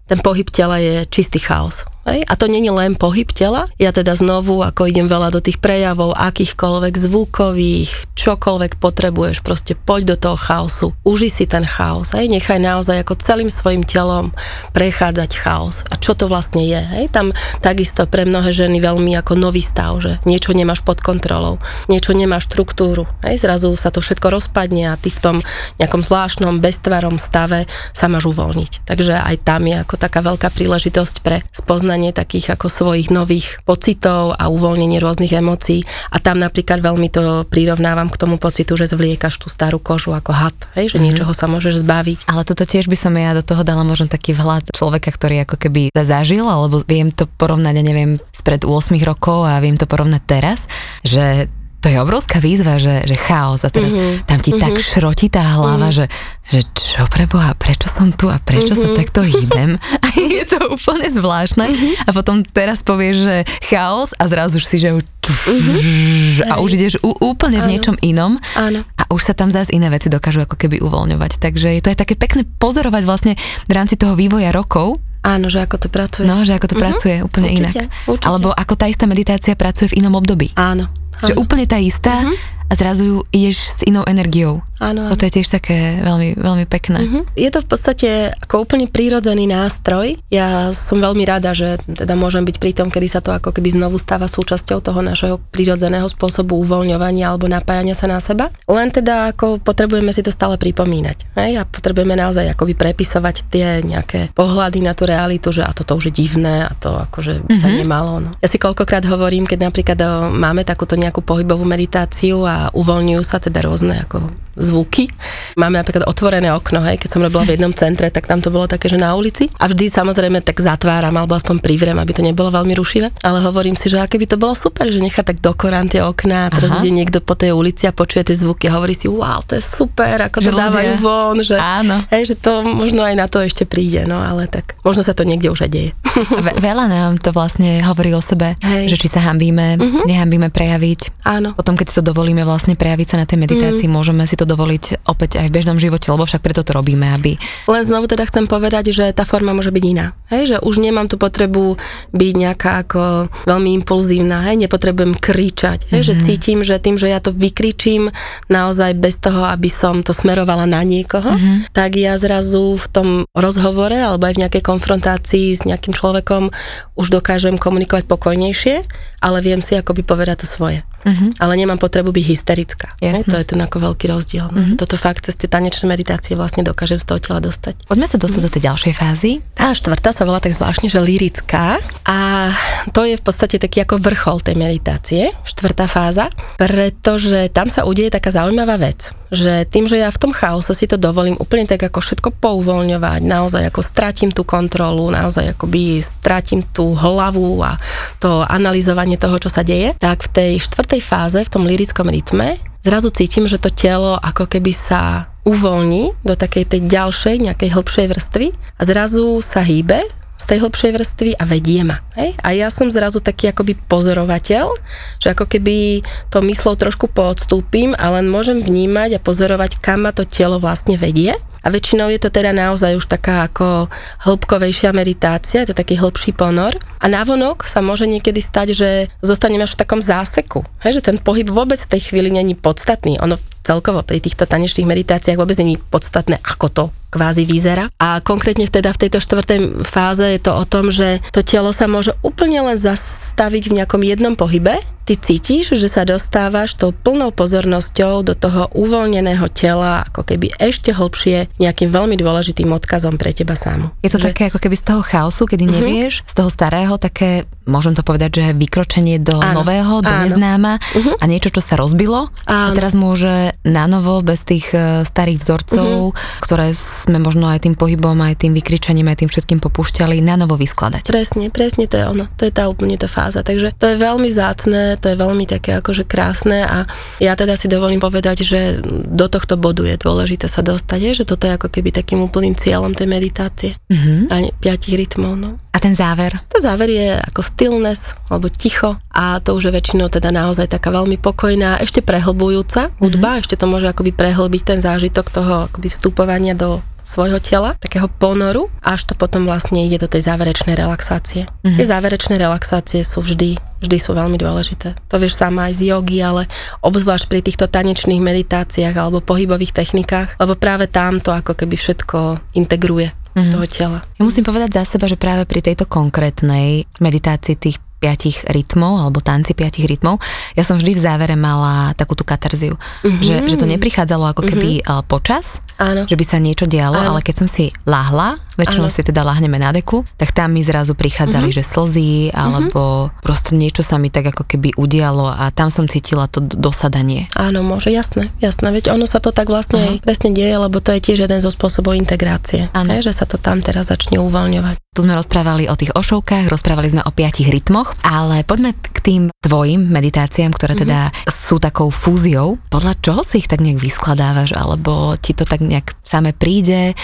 [0.04, 1.88] ten pohyb tela je čistý chaos.
[2.06, 2.22] Hej?
[2.24, 3.66] A to není len pohyb tela.
[3.76, 10.14] Ja teda znovu, ako idem veľa do tých prejavov, akýchkoľvek zvukových, čokoľvek potrebuješ, proste poď
[10.14, 10.94] do toho chaosu.
[11.02, 12.14] Uži si ten chaos.
[12.14, 12.30] Hej?
[12.30, 14.30] Nechaj naozaj ako celým svojim telom
[14.72, 15.82] prechádzať chaos.
[15.90, 16.78] A čo to vlastne je?
[16.78, 17.10] Hej?
[17.10, 21.58] Tam takisto pre mnohé ženy veľmi ako nový stav, že niečo nemáš pod kontrolou,
[21.90, 23.10] niečo nemáš štruktúru.
[23.26, 23.42] Hej?
[23.42, 25.36] Zrazu sa to všetko rozpadne a ty v tom
[25.82, 28.86] nejakom zvláštnom, beztvarom stave sa máš uvoľniť.
[28.86, 33.56] Takže aj tam je ako taká veľká príležitosť pre spoznanie spoznanie takých ako svojich nových
[33.64, 35.80] pocitov a uvoľnenie rôznych emócií.
[36.12, 40.36] A tam napríklad veľmi to prirovnávam k tomu pocitu, že zvliekaš tú starú kožu ako
[40.36, 41.04] had, hej, že mm-hmm.
[41.08, 42.28] niečoho sa môžeš zbaviť.
[42.28, 45.56] Ale toto tiež by som ja do toho dala možno taký vhľad človeka, ktorý ako
[45.56, 50.22] keby zažil, alebo viem to porovnať, ja neviem, spred 8 rokov a viem to porovnať
[50.28, 50.68] teraz,
[51.00, 51.48] že
[51.86, 54.26] to je obrovská výzva, že, že chaos a teraz mm-hmm.
[54.26, 54.64] tam ti mm-hmm.
[54.66, 54.82] tak mhm.
[54.82, 56.02] šrotí tá hlava, mm-hmm.
[56.02, 56.04] že,
[56.50, 58.82] že čo pre Boha, prečo som tu a prečo mm-hmm.
[58.82, 58.98] sa mhm.
[58.98, 61.94] takto hýbem a je to úplne zvláštne mm-hmm.
[62.02, 63.36] a potom teraz povieš, že
[63.70, 66.50] chaos a zrazu si, že mm-hmm.
[66.50, 68.82] a už ideš u, úplne v niečom inom Áno.
[68.82, 71.38] a už sa tam zase iné veci dokážu ako keby uvoľňovať.
[71.38, 73.38] Takže to je také pekné pozorovať vlastne
[73.70, 76.22] v rámci toho vývoja rokov, Áno, že ako to pracuje.
[76.22, 76.86] No, že ako to uh-huh.
[76.86, 77.74] pracuje úplne určite, inak.
[78.06, 78.26] Určite.
[78.30, 80.54] Alebo ako tá istá meditácia pracuje v inom období.
[80.54, 80.86] Áno.
[81.24, 82.55] Že úplne tá istá uh-huh.
[82.66, 84.62] A zrazu ideš s inou energiou.
[84.76, 85.12] Áno, áno.
[85.16, 87.00] Toto je tiež také veľmi, veľmi pekné.
[87.00, 87.24] Uh-huh.
[87.32, 88.08] Je to v podstate
[88.44, 90.20] ako úplne prírodzený nástroj.
[90.28, 93.72] Ja som veľmi rada, že teda môžem byť pri tom, kedy sa to ako keby
[93.72, 98.52] znovu stáva súčasťou toho našeho prírodzeného spôsobu uvoľňovania alebo napájania sa na seba.
[98.68, 101.32] Len teda ako potrebujeme si to stále pripomínať.
[101.40, 101.50] Hej?
[101.56, 106.12] A potrebujeme naozaj akoby prepisovať tie nejaké pohľady na tú realitu, že a toto už
[106.12, 108.20] je divné a to akože sa nemalo.
[108.20, 108.30] No.
[108.44, 109.98] Ja si koľkokrát hovorím, keď napríklad
[110.36, 115.12] máme takúto nejakú pohybovú meditáciu a a uvoľňujú sa teda rôzne ako zvuky.
[115.60, 118.64] Máme napríklad otvorené okno, hej, keď som robila v jednom centre, tak tam to bolo
[118.64, 119.52] také, že na ulici.
[119.60, 123.12] A vždy samozrejme tak zatváram alebo aspoň privrem, aby to nebolo veľmi rušivé.
[123.20, 126.48] Ale hovorím si, že aké by to bolo super, že nechá tak dokorán tie okná
[126.48, 126.80] a teraz Aha.
[126.82, 129.64] ide niekto po tej ulici a počuje tie zvuky a hovorí si, wow, to je
[129.64, 131.04] super, ako to že dávajú ľudia.
[131.04, 131.96] von, že, Áno.
[132.08, 135.28] Hej, že to možno aj na to ešte príde, no ale tak možno sa to
[135.28, 135.90] niekde už aj deje.
[136.46, 138.88] Ve- veľa nám to vlastne hovorí o sebe, hej.
[138.88, 140.04] že či sa hambíme, uh-huh.
[140.08, 141.28] nehambíme prejaviť.
[141.28, 141.52] Áno.
[141.52, 143.98] Potom, keď si to dovolíme vlastne prejaviť sa na tej meditácii, uh-huh.
[143.98, 147.34] môžeme si to dovoliť opäť aj v bežnom živote, lebo však preto to robíme, aby...
[147.66, 150.14] Len znovu teda chcem povedať, že tá forma môže byť iná.
[150.30, 151.78] Hej, že už nemám tú potrebu
[152.14, 156.08] byť nejaká ako veľmi impulzívna, hej, nepotrebujem kričať, hej, mm-hmm.
[156.08, 156.22] že mhm.
[156.22, 158.14] cítim, že tým, že ja to vykričím
[158.46, 161.74] naozaj bez toho, aby som to smerovala na niekoho, mm-hmm.
[161.74, 166.54] tak ja zrazu v tom rozhovore alebo aj v nejakej konfrontácii s nejakým človekom
[166.94, 168.86] už dokážem komunikovať pokojnejšie,
[169.20, 171.30] ale viem si akoby povedať to svoje uh-huh.
[171.38, 172.88] ale nemám potrebu byť hysterická.
[172.98, 173.30] Jasne.
[173.30, 174.50] To je ten ako veľký rozdiel.
[174.50, 174.74] Uh-huh.
[174.74, 177.86] Toto fakt cez tie tanečné meditácie vlastne dokážem z toho tela dostať.
[177.86, 178.50] Poďme sa dostať uh-huh.
[178.50, 179.30] do tej ďalšej fázy.
[179.54, 182.50] Tá štvrtá sa volá tak zvláštne, že lirická a
[182.90, 188.10] to je v podstate taký ako vrchol tej meditácie, štvrtá fáza, pretože tam sa udeje
[188.10, 191.82] taká zaujímavá vec, že tým, že ja v tom chaose si to dovolím úplne tak
[191.82, 197.78] ako všetko pouvoľňovať, naozaj ako stratím tú kontrolu, naozaj akoby stratím tú hlavu a
[198.22, 202.08] to analyzovanie toho, čo sa deje, tak v tej štvrtej tej fáze, v tom lirickom
[202.08, 207.70] rytme, zrazu cítim, že to telo ako keby sa uvoľní do takej tej ďalšej, nejakej
[207.76, 210.08] hĺbšej vrstvy a zrazu sa hýbe
[210.40, 212.00] z tej hĺbšej vrstvy a vedie ma.
[212.16, 212.32] Hej?
[212.40, 214.72] A ja som zrazu taký akoby pozorovateľ,
[215.20, 216.00] že ako keby
[216.32, 220.96] to myslou trošku poodstúpim a len môžem vnímať a pozorovať, kam ma to telo vlastne
[220.96, 223.90] vedie a väčšinou je to teda naozaj už taká ako
[224.22, 226.78] hĺbkovejšia meditácia, je to taký hĺbší ponor.
[227.02, 231.18] A návonok sa môže niekedy stať, že zostaneme až v takom záseku, hej, že ten
[231.18, 233.18] pohyb vôbec v tej chvíli není podstatný.
[233.18, 233.34] Ono
[233.66, 237.90] celkovo pri týchto tanečných meditáciách vôbec není podstatné, ako to kvázi vyzerá.
[237.98, 241.90] A konkrétne teda v tejto štvrtej fáze je to o tom, že to telo sa
[241.90, 244.78] môže úplne len zastaviť v nejakom jednom pohybe.
[245.06, 250.90] Ty cítiš, že sa dostávaš tou plnou pozornosťou do toho uvoľneného tela, ako keby ešte
[250.90, 253.94] hlbšie nejakým veľmi dôležitým odkazom pre teba sám.
[254.02, 254.34] Je to že...
[254.34, 255.78] také ako keby z toho chaosu, kedy uh-huh.
[255.78, 260.26] nevieš, z toho starého také, môžem to povedať, že vykročenie do áno, nového, do áno.
[260.26, 261.22] neznáma uh-huh.
[261.22, 262.74] a niečo, čo sa rozbilo, áno.
[262.74, 266.42] sa teraz môže na novo, bez tých uh, starých vzorcov, uh-huh.
[266.42, 270.58] ktoré sme možno aj tým pohybom, aj tým vykričaním, aj tým všetkým popúšťali, na novo
[270.58, 271.06] vyskladať.
[271.06, 272.26] Presne, presne to je ono.
[272.34, 273.46] To je tá úplne tá fáza.
[273.46, 276.88] Takže to je veľmi zácne, to je veľmi také akože krásne a
[277.22, 278.60] ja teda si dovolím povedať, že
[279.06, 282.92] do tohto bodu je dôležité sa dostať, že toto je ako keby takým úplným cieľom
[282.96, 283.72] tej meditácie.
[283.88, 284.18] Mm-hmm.
[284.32, 285.34] A piatich rytmov.
[285.36, 285.50] No.
[285.72, 286.40] A ten záver?
[286.48, 290.88] Ten záver je ako stillness, alebo ticho a to už je väčšinou teda naozaj taká
[290.88, 293.42] veľmi pokojná, ešte prehlbujúca hudba, mm-hmm.
[293.44, 298.66] ešte to môže akoby prehlbiť ten zážitok toho akoby vstupovania do svojho tela, takého ponoru,
[298.82, 301.46] až to potom vlastne ide do tej záverečnej relaxácie.
[301.46, 301.78] Mm-hmm.
[301.78, 304.98] Tie záverečné relaxácie sú vždy, vždy sú veľmi dôležité.
[305.06, 306.50] To vieš sama aj z jogy, ale
[306.82, 312.42] obzvlášť pri týchto tanečných meditáciách alebo pohybových technikách, lebo práve tam to ako keby všetko
[312.58, 313.52] integruje mm-hmm.
[313.54, 313.98] toho tela.
[314.18, 319.24] Ja musím povedať za seba, že práve pri tejto konkrétnej meditácii tých piatich rytmov alebo
[319.24, 320.20] tanci piatich rytmov,
[320.52, 323.22] ja som vždy v závere mala takúto katarziu, mm-hmm.
[323.24, 325.08] že, že to neprichádzalo ako keby mm-hmm.
[325.08, 326.04] počas, Áno.
[326.04, 327.16] že by sa niečo dialo, Áno.
[327.16, 328.94] ale keď som si lahla, väčšinou Áno.
[328.94, 331.64] si teda lahneme na deku, tak tam mi zrazu prichádzali, mm-hmm.
[331.64, 333.24] že slzy, alebo mm-hmm.
[333.24, 337.28] prosto niečo sa mi tak ako keby udialo a tam som cítila to dosadanie.
[337.36, 340.04] Áno, môže, jasné, jasné, veď ono sa to tak vlastne uh-huh.
[340.04, 342.92] presne deje, lebo to je tiež jeden zo spôsobov integrácie, Áno.
[343.00, 344.85] že sa to tam teraz začne uvoľňovať.
[344.96, 349.22] Tu sme rozprávali o tých ošovkách, rozprávali sme o piatich rytmoch, ale poďme k tým
[349.44, 350.88] tvojim meditáciám, ktoré mm-hmm.
[350.88, 352.56] teda sú takou fúziou.
[352.72, 356.96] Podľa čoho si ich tak nejak vyskladávaš, alebo ti to tak nejak same príde?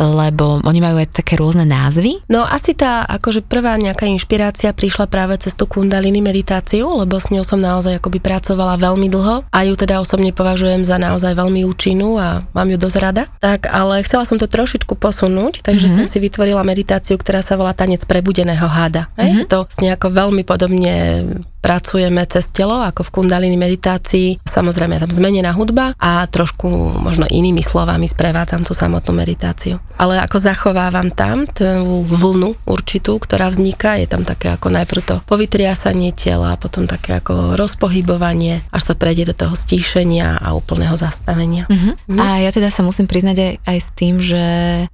[0.00, 2.24] Lebo oni majú aj také rôzne názvy.
[2.32, 7.28] No asi tá akože prvá nejaká inšpirácia prišla práve cez tú kundalini meditáciu, lebo s
[7.28, 11.68] ňou som naozaj akoby pracovala veľmi dlho a ju teda osobne považujem za naozaj veľmi
[11.68, 13.28] účinnú a mám ju dosť rada.
[13.44, 16.06] Tak ale chcela som to trošičku posunúť, takže mm-hmm.
[16.08, 19.12] som si vytvorila meditáciu, ktorá sa volá tanec prebudeného hada.
[19.20, 19.44] Mm-hmm.
[19.52, 21.24] To nejako veľmi podobne
[21.60, 24.40] pracujeme cez telo, ako v kundalini meditácii.
[24.42, 26.66] Samozrejme tam zmenená hudba a trošku
[26.98, 29.78] možno inými slovami sprevádzam tú samotnú meditáciu.
[30.00, 35.16] Ale ako zachovávam tam tú vlnu určitú, ktorá vzniká, je tam také ako najprv to
[35.28, 41.68] povytriasanie tela, potom také ako rozpohybovanie, až sa prejde do toho stíšenia a úplného zastavenia.
[41.68, 41.92] Uh-huh.
[41.92, 42.18] Uh-huh.
[42.18, 44.42] A ja teda sa musím priznať aj, aj s tým, že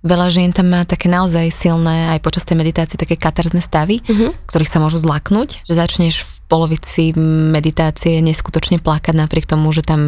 [0.03, 4.35] veľa žien tam má také naozaj silné aj počas tej meditácie také katarzne stavy, uh-huh.
[4.51, 7.13] ktorých sa môžu zlaknúť, že začneš polovici
[7.53, 10.01] meditácie neskutočne plakať napriek tomu, že tam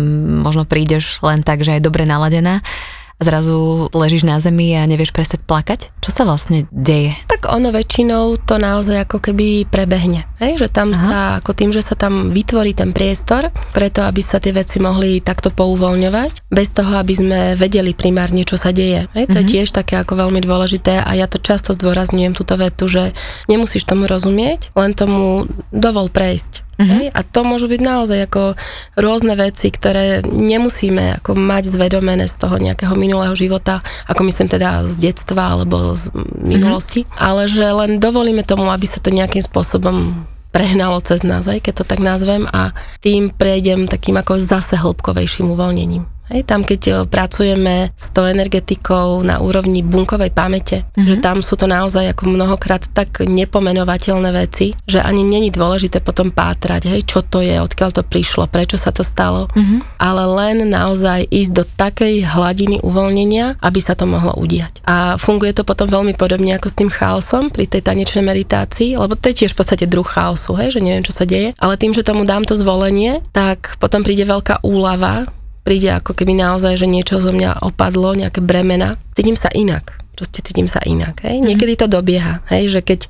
[0.42, 2.62] možno prídeš len tak, že aj dobre naladená
[3.18, 5.80] a zrazu ležíš na zemi a nevieš prestať plakať?
[6.08, 7.12] Čo sa vlastne deje?
[7.28, 10.24] Tak ono väčšinou to naozaj ako keby prebehne.
[10.40, 10.56] Hej?
[10.64, 11.04] Že tam Aha.
[11.04, 15.20] sa, ako tým, že sa tam vytvorí ten priestor, preto aby sa tie veci mohli
[15.20, 19.04] takto pouvoľňovať, bez toho, aby sme vedeli primárne, čo sa deje.
[19.12, 19.28] Hej?
[19.28, 19.44] To mm-hmm.
[19.44, 19.52] je mhm.
[19.52, 23.12] tiež také ako veľmi dôležité a ja to často zdôrazňujem túto vetu, že
[23.52, 25.44] nemusíš tomu rozumieť, len tomu
[25.76, 26.64] dovol prejsť.
[26.78, 26.86] Uh-huh.
[26.86, 27.06] Hej?
[27.10, 28.54] A to môžu byť naozaj ako
[28.94, 34.86] rôzne veci, ktoré nemusíme ako mať zvedomené z toho nejakého minulého života, ako myslím teda
[34.86, 37.18] z detstva alebo z minulosti, uh-huh.
[37.18, 41.82] ale že len dovolíme tomu, aby sa to nejakým spôsobom prehnalo cez nás, aj keď
[41.82, 42.72] to tak nazvem a
[43.04, 46.17] tým prejdem takým ako zase hĺbkovejším uvoľnením.
[46.28, 51.08] Hej, tam keď e, pracujeme s tou energetikou na úrovni bunkovej pamäte, mm-hmm.
[51.08, 56.28] že tam sú to naozaj ako mnohokrát tak nepomenovateľné veci, že ani není dôležité potom
[56.28, 59.96] pátrať, hej, čo to je, odkiaľ to prišlo, prečo sa to stalo, mm-hmm.
[59.96, 64.84] ale len naozaj ísť do takej hladiny uvoľnenia, aby sa to mohlo udiať.
[64.84, 69.16] A funguje to potom veľmi podobne ako s tým chaosom pri tej tanečnej meditácii, lebo
[69.16, 71.96] to je tiež v podstate druh chaosu, hej, že neviem, čo sa deje, ale tým,
[71.96, 75.24] že tomu dám to zvolenie, tak potom príde veľká úlava,
[75.62, 80.42] príde ako keby naozaj, že niečo zo mňa opadlo, nejaké bremena, cítim sa inak proste
[80.42, 81.22] cítim sa inak.
[81.22, 81.38] Hej.
[81.38, 81.44] Mhm.
[81.46, 83.06] Niekedy to dobieha, hej, že keď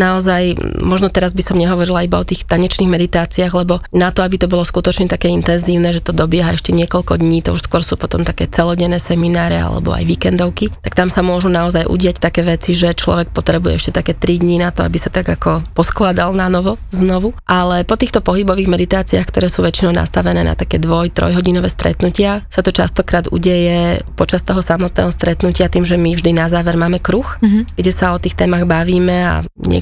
[0.00, 4.40] naozaj, možno teraz by som nehovorila iba o tých tanečných meditáciách, lebo na to, aby
[4.40, 8.00] to bolo skutočne také intenzívne, že to dobieha ešte niekoľko dní, to už skôr sú
[8.00, 12.72] potom také celodenné semináre alebo aj víkendovky, tak tam sa môžu naozaj udiať také veci,
[12.72, 16.48] že človek potrebuje ešte také 3 dní na to, aby sa tak ako poskladal na
[16.48, 17.36] novo, znovu.
[17.44, 22.64] Ale po týchto pohybových meditáciách, ktoré sú väčšinou nastavené na také dvoj, trojhodinové stretnutia, sa
[22.64, 27.26] to častokrát udeje počas toho samotného stretnutia tým, že my vždy na záver máme kruh,
[27.42, 27.76] mm-hmm.
[27.76, 29.34] kde sa o tých témach bavíme a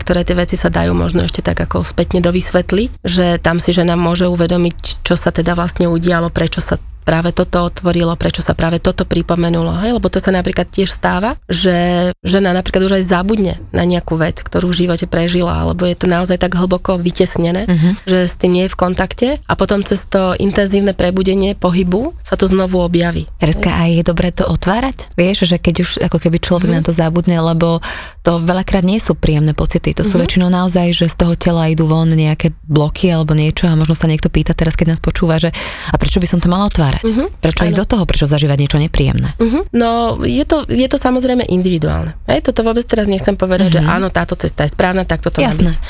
[0.08, 3.92] niektoré tie veci sa dajú možno ešte tak ako spätne dovysvetliť, že tam si žena
[3.92, 8.84] môže uvedomiť, čo sa teda vlastne udialo, prečo sa práve toto otvorilo, prečo sa práve
[8.84, 9.72] toto pripomenulo.
[9.80, 9.96] Hej?
[9.96, 14.44] Lebo to sa napríklad tiež stáva, že žena napríklad už aj zabudne na nejakú vec,
[14.44, 17.92] ktorú v živote prežila, alebo je to naozaj tak hlboko vytesnené, uh-huh.
[18.04, 22.36] že s tým nie je v kontakte a potom cez to intenzívne prebudenie pohybu sa
[22.36, 23.24] to znovu objaví.
[23.40, 25.08] Tereska, aj je dobré to otvárať?
[25.16, 26.84] Vieš, že keď už ako keby človek uh-huh.
[26.84, 27.80] na to zabudne, lebo
[28.28, 30.28] to veľakrát nie sú príjemné pocity, to sú uh-huh.
[30.28, 34.04] väčšinou naozaj, že z toho tela idú von nejaké bloky alebo niečo a možno sa
[34.04, 35.48] niekto pýta teraz, keď nás počúva, že
[35.88, 37.08] a prečo by som to mala otvárať?
[37.08, 37.32] Uh-huh.
[37.40, 37.68] Prečo ano.
[37.72, 38.04] ísť do toho?
[38.04, 39.32] Prečo zažívať niečo nepríjemné?
[39.40, 39.64] Uh-huh.
[39.72, 42.20] No, je to, je to samozrejme individuálne.
[42.28, 43.88] Hej, toto vôbec teraz nechcem povedať, uh-huh.
[43.88, 45.80] že áno, táto cesta je správna, tak toto má byť.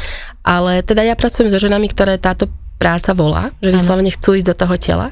[0.46, 2.46] Ale teda ja pracujem so ženami, ktoré táto
[2.78, 5.10] práca volá, že vyslovene chcú ísť do toho tela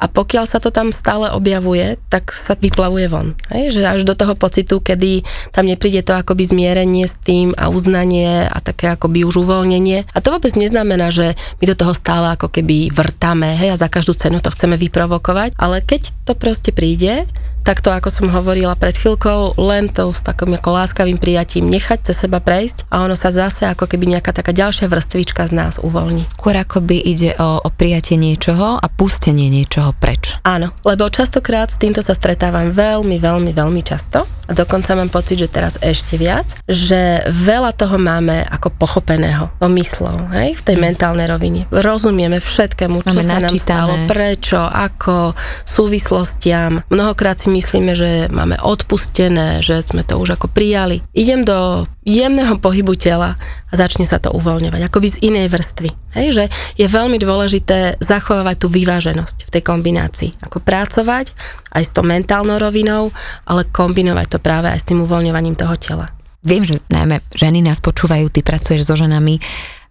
[0.00, 3.36] a pokiaľ sa to tam stále objavuje, tak sa vyplavuje von.
[3.52, 3.76] Hej?
[3.76, 8.48] Že až do toho pocitu, kedy tam nepríde to akoby zmierenie s tým a uznanie
[8.48, 10.08] a také akoby už uvoľnenie.
[10.08, 13.76] A to vôbec neznamená, že my do toho stále ako keby vrtame hej?
[13.76, 17.28] a za každú cenu to chceme vyprovokovať, ale keď to proste príde,
[17.62, 22.26] takto ako som hovorila pred chvíľkou, len to s takým ako láskavým prijatím nechať cez
[22.26, 26.26] seba prejsť a ono sa zase ako keby nejaká taká ďalšia vrstvička z nás uvoľní.
[26.34, 30.40] Skôr by ide o, o prijatie niečoho a pustenie niečoho preč.
[30.42, 35.38] Áno, lebo častokrát s týmto sa stretávam veľmi, veľmi, veľmi často a dokonca mám pocit,
[35.38, 40.82] že teraz ešte viac, že veľa toho máme ako pochopeného, pomyslov, hej, v tej mm.
[40.82, 41.60] mentálnej rovine.
[41.70, 46.82] Rozumieme všetkému, čo máme sa nám stalo, prečo, ako, súvislostiam.
[46.90, 51.02] Mnohokrát si myslíme, že máme odpustené, že sme to už ako prijali.
[51.12, 53.36] Idem do jemného pohybu tela
[53.68, 55.90] a začne sa to uvoľňovať, akoby z inej vrstvy.
[56.14, 56.44] Hej, že
[56.78, 60.30] je veľmi dôležité zachovávať tú vyváženosť v tej kombinácii.
[60.46, 61.34] Ako pracovať
[61.74, 63.10] aj s tou mentálnou rovinou,
[63.44, 66.08] ale kombinovať to práve aj s tým uvoľňovaním toho tela.
[66.40, 69.44] Viem, že najmä ženy nás počúvajú, ty pracuješ so ženami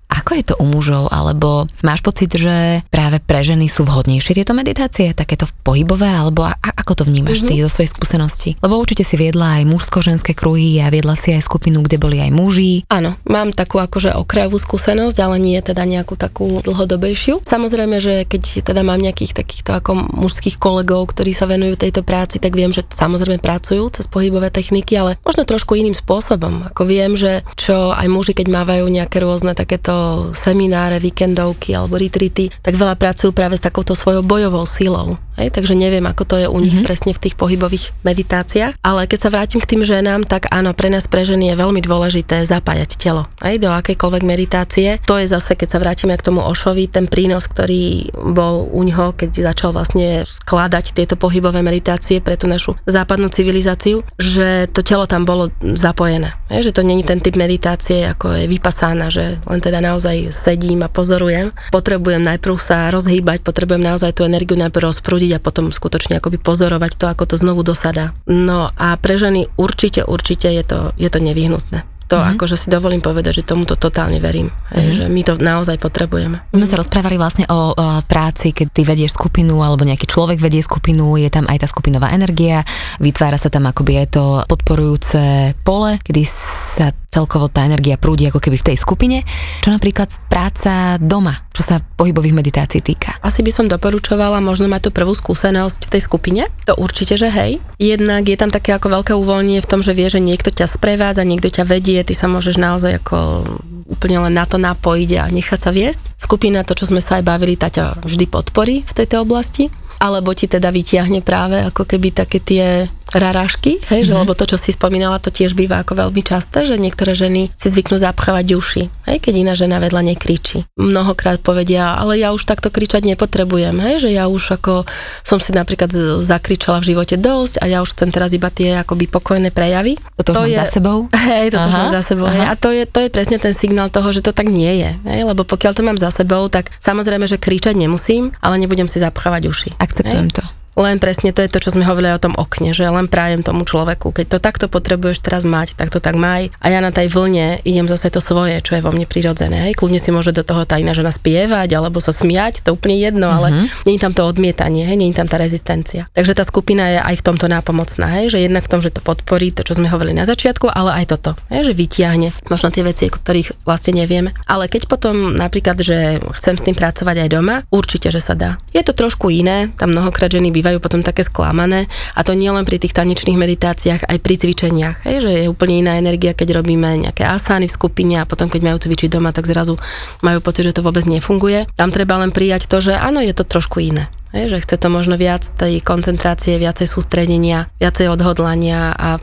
[0.10, 1.14] ako je to u mužov?
[1.14, 6.10] Alebo máš pocit, že práve pre ženy sú vhodnejšie tieto meditácie, takéto pohybové?
[6.10, 7.52] Alebo a, ako to vnímaš mm-hmm.
[7.54, 8.50] ty zo svojej skúsenosti?
[8.60, 12.34] Lebo určite si viedla aj mužsko-ženské kruhy a viedla si aj skupinu, kde boli aj
[12.34, 12.90] muži.
[12.90, 17.46] Áno, mám takú akože okrajovú skúsenosť, ale nie teda nejakú takú dlhodobejšiu.
[17.46, 22.42] Samozrejme, že keď teda mám nejakých takýchto ako mužských kolegov, ktorí sa venujú tejto práci,
[22.42, 26.72] tak viem, že samozrejme pracujú cez pohybové techniky, ale možno trošku iným spôsobom.
[26.74, 29.99] Ako viem, že čo aj muži, keď mávajú nejaké rôzne takéto
[30.34, 35.20] semináre, víkendovky alebo retreaty, tak veľa pracujú práve s takouto svojou bojovou silou.
[35.40, 36.88] Hej, takže neviem, ako to je u nich mm-hmm.
[36.88, 40.92] presne v tých pohybových meditáciách, ale keď sa vrátim k tým ženám, tak áno, pre
[40.92, 45.00] nás, pre ženy je veľmi dôležité zapájať telo, aj do akejkoľvek meditácie.
[45.08, 49.16] To je zase, keď sa vrátime k tomu Ošovi, ten prínos, ktorý bol u ňoho,
[49.16, 55.08] keď začal vlastne skladať tieto pohybové meditácie pre tú našu západnú civilizáciu, že to telo
[55.08, 56.36] tam bolo zapojené.
[56.52, 60.82] Hej, že to není ten typ meditácie, ako je vypasána, že len teda naozaj sedím
[60.82, 61.54] a pozorujem.
[61.70, 66.92] Potrebujem najprv sa rozhýbať, potrebujem naozaj tú energiu najprv rozprúdiť a potom skutočne akoby pozorovať
[66.98, 68.18] to, ako to znovu dosadá.
[68.26, 72.36] No a pre ženy určite, určite je to, je to nevyhnutné to mm-hmm.
[72.36, 74.50] akože si dovolím povedať, že tomuto totálne verím.
[74.50, 74.94] Mm-hmm.
[74.98, 76.42] Že my to naozaj potrebujeme.
[76.50, 80.66] Sme sa rozprávali vlastne o, o práci, keď ty vedieš skupinu alebo nejaký človek vedie
[80.66, 82.66] skupinu, je tam aj tá skupinová energia,
[82.98, 88.42] vytvára sa tam akoby aj to podporujúce pole, kedy sa celkovo tá energia prúdi ako
[88.42, 89.18] keby v tej skupine.
[89.62, 93.20] Čo napríklad práca doma, čo sa pohybových meditácií týka?
[93.20, 96.42] Asi by som doporučovala možno mať tú prvú skúsenosť v tej skupine.
[96.72, 97.60] To určite, že hej.
[97.76, 101.28] Jednak je tam také ako veľké uvoľnenie v tom, že vie, že niekto ťa sprevádza,
[101.28, 103.44] niekto ťa vedie, ty sa môžeš naozaj ako
[103.92, 106.16] úplne len na to napojiť a nechať sa viesť.
[106.16, 109.68] Skupina, to, čo sme sa aj bavili, tá ťa vždy podporí v tejto oblasti
[110.00, 114.08] alebo ti teda vytiahne práve ako keby také tie rarážky, hej, mm-hmm.
[114.08, 114.22] že, mhm.
[114.26, 117.68] lebo to, čo si spomínala, to tiež býva ako veľmi časté, že niektoré ženy si
[117.74, 120.70] zvyknú zapchávať uši, hej, keď iná žena vedľa nekričí.
[120.78, 124.86] Mnohokrát povedia, ale ja už takto kričať nepotrebujem, hej, že ja už ako
[125.26, 125.90] som si napríklad
[126.22, 129.98] zakričala v živote dosť a ja už chcem teraz iba tie akoby pokojné prejavy.
[130.20, 131.08] Toto to už je, za sebou?
[131.30, 133.88] Hej, toto už mám za sebou, hej, a to je, to je presne ten signál
[133.94, 137.26] toho, že to tak nie je, hej, lebo pokiaľ to mám za sebou, tak samozrejme,
[137.30, 139.70] že kričať nemusím, ale nebudem si zapchávať uši.
[139.80, 140.36] Akceptujem hej.
[140.36, 140.59] to.
[140.78, 143.66] Len presne to je to, čo sme hovorili o tom okne, že len prajem tomu
[143.66, 144.14] človeku.
[144.14, 146.54] Keď to takto potrebuješ teraz mať, tak to tak maj.
[146.62, 149.70] A ja na tej vlne idem zase to svoje, čo je vo mne prirodzené.
[149.70, 149.80] Hej.
[149.80, 153.30] Kľudne si môže do toho tá iná žena spievať alebo sa smiať, to úplne jedno,
[153.30, 153.38] mm-hmm.
[153.38, 153.66] ale mhm.
[153.88, 156.10] nie je tam to odmietanie, hej, nie je tam tá rezistencia.
[156.12, 159.02] Takže tá skupina je aj v tomto nápomocná, hej, že jednak v tom, že to
[159.04, 162.84] podporí to, čo sme hovorili na začiatku, ale aj toto, hej, že vytiahne možno tie
[162.84, 164.36] veci, o ktorých vlastne nevieme.
[164.50, 168.60] Ale keď potom napríklad, že chcem s tým pracovať aj doma, určite, že sa dá.
[168.74, 172.68] Je to trošku iné, tam mnohokrát ženy bývajú potom také sklamané a to nie len
[172.68, 177.08] pri tých tanečných meditáciách, aj pri cvičeniach, hej, že je úplne iná energia, keď robíme
[177.10, 179.80] nejaké asány v skupine a potom keď majú cvičiť doma, tak zrazu
[180.20, 181.72] majú pocit, že to vôbec nefunguje.
[181.80, 184.12] Tam treba len prijať to, že áno, je to trošku iné.
[184.30, 189.18] Hej, že chce to možno viac tej koncentrácie, viacej sústredenia, viacej odhodlania a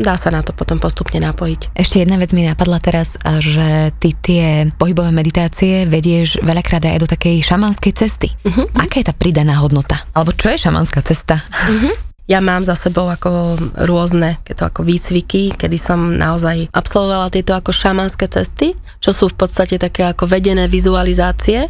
[0.00, 1.76] dá sa na to potom postupne napojiť.
[1.76, 7.08] Ešte jedna vec mi napadla teraz, že ty tie pohybové meditácie vedieš veľakrát aj do
[7.08, 8.28] takej šamanskej cesty.
[8.42, 8.66] Uh-huh.
[8.74, 10.00] Aká je tá pridaná hodnota?
[10.16, 11.44] Alebo čo je šamanská cesta?
[11.44, 11.92] Uh-huh.
[12.30, 13.58] Ja mám za sebou ako
[13.90, 19.42] rôzne to ako výcviky, kedy som naozaj absolvovala tieto ako šamanské cesty, čo sú v
[19.42, 21.66] podstate také ako vedené vizualizácie.
[21.66, 21.68] E,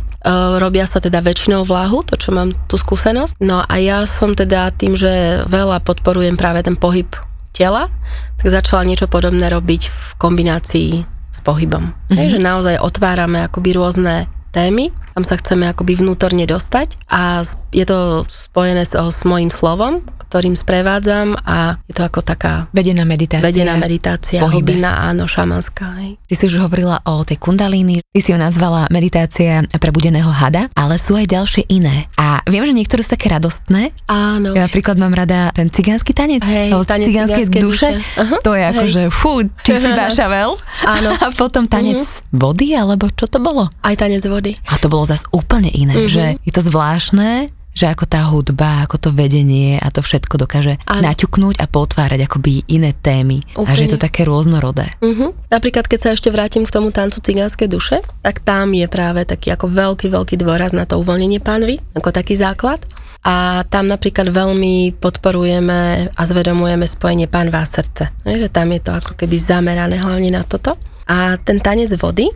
[0.60, 3.40] robia sa teda väčšinou vláhu, to čo mám tú skúsenosť.
[3.40, 7.08] No a ja som teda tým, že veľa podporujem práve ten pohyb
[7.53, 7.92] tela,
[8.40, 10.90] tak začala niečo podobné robiť v kombinácii
[11.30, 11.94] s pohybom.
[11.94, 12.16] Mm-hmm.
[12.16, 17.42] Hej, že naozaj otvárame akoby rôzne témy, tam sa chceme akoby vnútorne dostať a
[17.74, 23.03] je to spojené s, s mojím slovom, ktorým sprevádzam a je to ako taká vedená
[23.03, 23.42] meditácia.
[23.42, 25.98] Vedená meditácia, hlbina, áno, šamanská.
[25.98, 26.22] Hej.
[26.30, 31.03] Ty si už hovorila o tej kundalíny, ty si ju nazvala meditácia prebudeného hada, ale
[31.03, 32.07] sú aj ďalšie iné.
[32.14, 33.90] A viem, že niektoré sú také radostné.
[34.07, 34.55] Áno.
[34.55, 37.61] Ja napríklad mám rada ten cigánsky tanec, hej, tanec cigánskej duše.
[37.66, 37.90] duše.
[37.98, 38.38] Uh-huh.
[38.46, 40.55] To je ako, že fú, čistý bášavel.
[40.86, 41.11] Áno.
[41.18, 42.30] A potom tanec uh-huh.
[42.30, 43.66] vody, alebo čo to bolo?
[43.82, 44.39] Aj tanec vody.
[44.72, 46.11] A to bolo zase úplne iné, uh-huh.
[46.11, 50.76] že je to zvláštne, že ako tá hudba, ako to vedenie a to všetko dokáže
[50.91, 51.07] ano.
[51.07, 53.41] naťuknúť a potvárať akoby iné témy.
[53.55, 53.68] Úplne.
[53.70, 54.91] A že je to také rôznorodé.
[54.99, 55.32] Uh-huh.
[55.49, 59.55] Napríklad, keď sa ešte vrátim k tomu tancu cigánskej duše, tak tam je práve taký
[59.55, 62.82] ako veľký, veľký dôraz na to uvoľnenie pánvy, ako taký základ.
[63.20, 68.09] A tam napríklad veľmi podporujeme a zvedomujeme spojenie pánva a srdce.
[68.24, 70.80] Že tam je to ako keby zamerané hlavne na toto.
[71.05, 72.32] A ten tanec vody,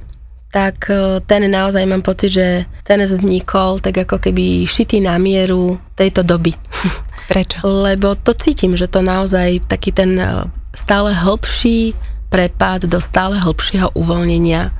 [0.54, 2.46] tak e, ten naozaj mám pocit, že
[2.86, 6.54] ten vznikol tak ako keby šitý na mieru tejto doby.
[7.30, 7.66] Prečo?
[7.66, 11.98] Lebo to cítim, že to naozaj taký ten e, stále hĺbší
[12.30, 14.70] prepad do stále hĺbšieho uvoľnenia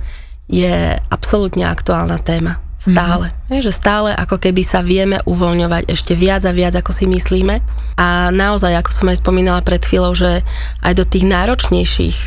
[0.46, 2.62] je absolútne aktuálna téma.
[2.78, 3.32] Stále.
[3.32, 3.52] Mm-hmm.
[3.58, 7.64] Je, že stále ako keby sa vieme uvoľňovať ešte viac a viac, ako si myslíme.
[7.96, 10.44] A naozaj, ako som aj spomínala pred chvíľou, že
[10.84, 12.18] aj do tých náročnejších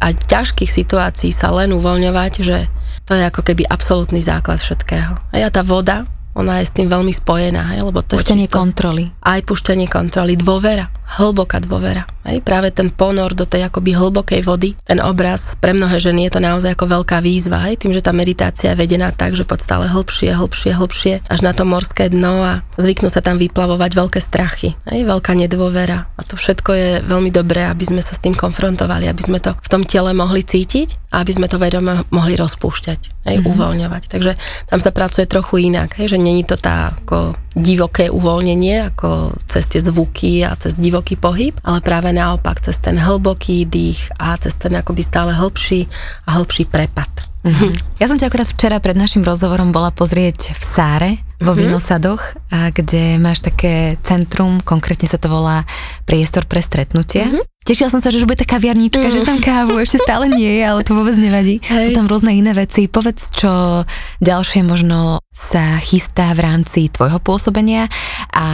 [0.00, 2.58] a ťažkých situácií sa len uvoľňovať, že
[3.06, 5.30] to je ako keby absolútny základ všetkého.
[5.30, 6.04] A tá voda,
[6.34, 9.08] ona je s tým veľmi spojená, hej, lebo to puštenie je čisto, kontroly.
[9.22, 10.90] Aj puštenie kontroly, dôvera.
[11.06, 12.04] Hlboká dôvera.
[12.26, 16.34] Hej, práve ten ponor do tej akoby hlbokej vody, ten obraz, pre mnohé ženy je
[16.34, 19.62] to naozaj ako veľká výzva, hej, tým, že tá meditácia je vedená tak, že poď
[19.62, 22.52] stále hlbšie, hlbšie, hlbšie, až na to morské dno a
[22.82, 26.10] zvyknú sa tam vyplavovať veľké strachy, hej, veľká nedôvera.
[26.18, 29.54] A to všetko je veľmi dobré, aby sme sa s tým konfrontovali, aby sme to
[29.54, 33.50] v tom tele mohli cítiť a aby sme to vedome mohli rozpúšťať, hej, mm-hmm.
[33.54, 34.02] uvoľňovať.
[34.10, 34.32] Takže
[34.66, 39.64] tam sa pracuje trochu inak, hej, že není to tá ako divoké uvoľnenie, ako cez
[39.64, 44.52] tie zvuky a cez divoký pohyb, ale práve naopak cez ten hlboký dých a cez
[44.60, 45.88] ten akoby stále hĺbší
[46.28, 47.08] a hĺbší prepad.
[47.42, 48.02] Mm-hmm.
[48.02, 51.60] Ja som ťa akurát včera pred našim rozhovorom bola pozrieť v Sáre, vo mm-hmm.
[51.68, 55.68] Vinosadoch, a kde máš také centrum, konkrétne sa to volá
[56.08, 57.28] priestor pre stretnutie.
[57.28, 57.44] Mm-hmm.
[57.66, 59.10] Tešila som sa, že už bude taká viarnička, mm.
[59.10, 61.58] že tam kávu, ešte stále nie je, ale to vôbec nevadí.
[61.66, 61.90] Hej.
[61.90, 62.86] Sú tam rôzne iné veci.
[62.86, 63.82] Povedz, čo
[64.22, 67.90] ďalšie možno sa chystá v rámci tvojho pôsobenia
[68.30, 68.46] a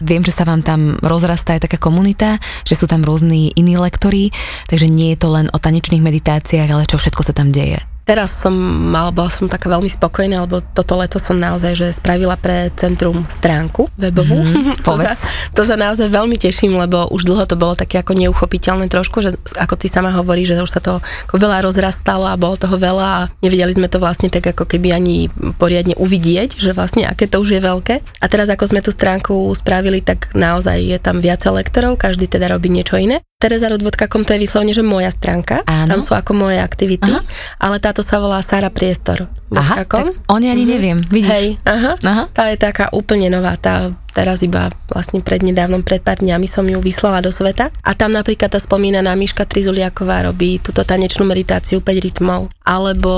[0.00, 4.32] viem, že sa vám tam rozrastá aj taká komunita, že sú tam rôzni iní lektorí,
[4.72, 7.84] takže nie je to len o tanečných meditáciách, ale čo všetko sa tam deje.
[8.06, 8.54] Teraz som
[8.86, 13.26] mal, bola som taká veľmi spokojná, lebo toto leto som naozaj že spravila pre centrum
[13.26, 14.46] stránku webovú.
[14.46, 15.18] Mm, to, sa,
[15.50, 19.34] to sa naozaj veľmi teším, lebo už dlho to bolo také ako neuchopiteľné trošku, že
[19.58, 23.06] ako ty sama hovorí, že už sa to ako veľa rozrastalo a bolo toho veľa
[23.10, 25.26] a nevedeli sme to vlastne tak ako keby ani
[25.58, 28.06] poriadne uvidieť, že vlastne aké to už je veľké.
[28.22, 32.54] A teraz ako sme tú stránku spravili, tak naozaj je tam viacej lektorov, každý teda
[32.54, 33.18] robí niečo iné.
[33.36, 35.60] Terezarod.com to je vyslovene, že moja stránka.
[35.68, 35.92] Áno.
[35.92, 37.20] Tam sú ako moje aktivity, aha.
[37.60, 39.28] ale táto sa volá Sara Priestor.
[39.52, 40.72] Aha, tak oni ani mm-hmm.
[40.72, 41.28] neviem, vidíš.
[41.36, 42.24] Hej, aha, aha.
[42.32, 46.80] Tá je taká úplne nová, tá teraz iba vlastne prednedávnom, pred pár dňami som ju
[46.80, 47.68] vyslala do sveta.
[47.84, 52.48] A tam napríklad tá spomínaná Miška Trizuliaková robí túto tanečnú meditáciu 5 rytmov.
[52.64, 53.12] Alebo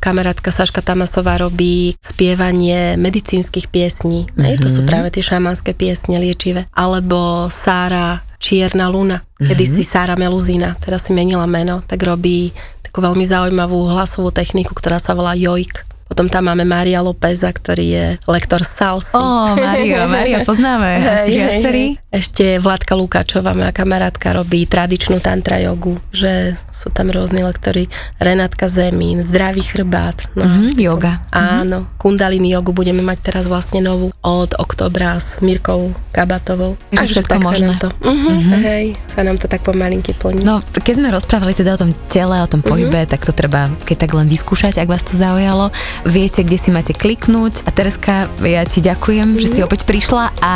[0.00, 4.24] kamarátka Saška Tamasová robí spievanie medicínskych piesní.
[4.24, 4.40] Mm-hmm.
[4.40, 4.88] Hej, to sú mhm.
[4.88, 6.64] práve tie šamanské piesne liečivé.
[6.72, 9.76] Alebo Sára Čierna luna, kedy mm-hmm.
[9.76, 14.96] si Sára Meluzina, teraz si menila meno, tak robí takú veľmi zaujímavú hlasovú techniku, ktorá
[14.96, 15.84] sa volá jojk.
[16.10, 19.14] Potom tam máme Maria Lópeza, ktorý je lektor salsy.
[19.14, 21.86] Ó, oh, Mario, Maria poznáme, asi viacerí.
[22.10, 27.86] Ešte Vládka Lukáčová, moja kamarátka, robí tradičnú tantra jogu, že sú tam rôzni lektory.
[28.18, 30.26] Renátka Zemín, zdravý chrbát.
[30.34, 31.22] No, mm-hmm, yoga.
[31.30, 32.02] Áno, mm-hmm.
[32.02, 36.74] kundalini jogu budeme mať teraz vlastne novú od oktobra s Mirkou Kabatovou.
[36.98, 37.70] A všetko možné.
[37.70, 38.62] Sa nám to, uh-huh, mm-hmm.
[38.66, 40.42] hej, sa nám to tak pomalinky plní.
[40.42, 43.12] No, keď sme rozprávali teda o tom tele, o tom pohybe, mm-hmm.
[43.14, 45.70] tak to treba keď tak len vyskúšať, ak vás to zaujalo
[46.04, 47.66] viete, kde si máte kliknúť.
[47.66, 49.42] A Tereska, ja ti ďakujem, mm-hmm.
[49.42, 49.66] že si mhm.
[49.66, 50.52] opäť prišla a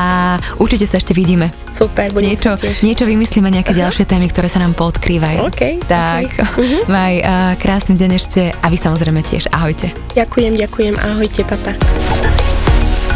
[0.60, 1.50] určite sa ešte vidíme.
[1.74, 2.54] Super, budem niečo,
[2.86, 3.88] niečo vymyslíme, nejaké Aha.
[3.88, 5.42] ďalšie témy, ktoré sa nám poodkrývajú.
[5.42, 5.82] OK.
[5.90, 6.46] Tak, okay.
[6.54, 6.82] Uh-huh.
[6.86, 9.50] maj uh, krásny deň ešte a vy samozrejme tiež.
[9.50, 9.90] Ahojte.
[10.14, 10.94] Ďakujem, ďakujem.
[11.02, 11.74] Ahojte, papa.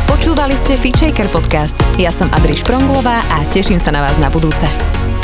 [0.09, 1.79] Počúvali ste Fitchaker podcast.
[2.01, 5.18] Ja som Adriš Pronglová a teším sa na vás na budúce.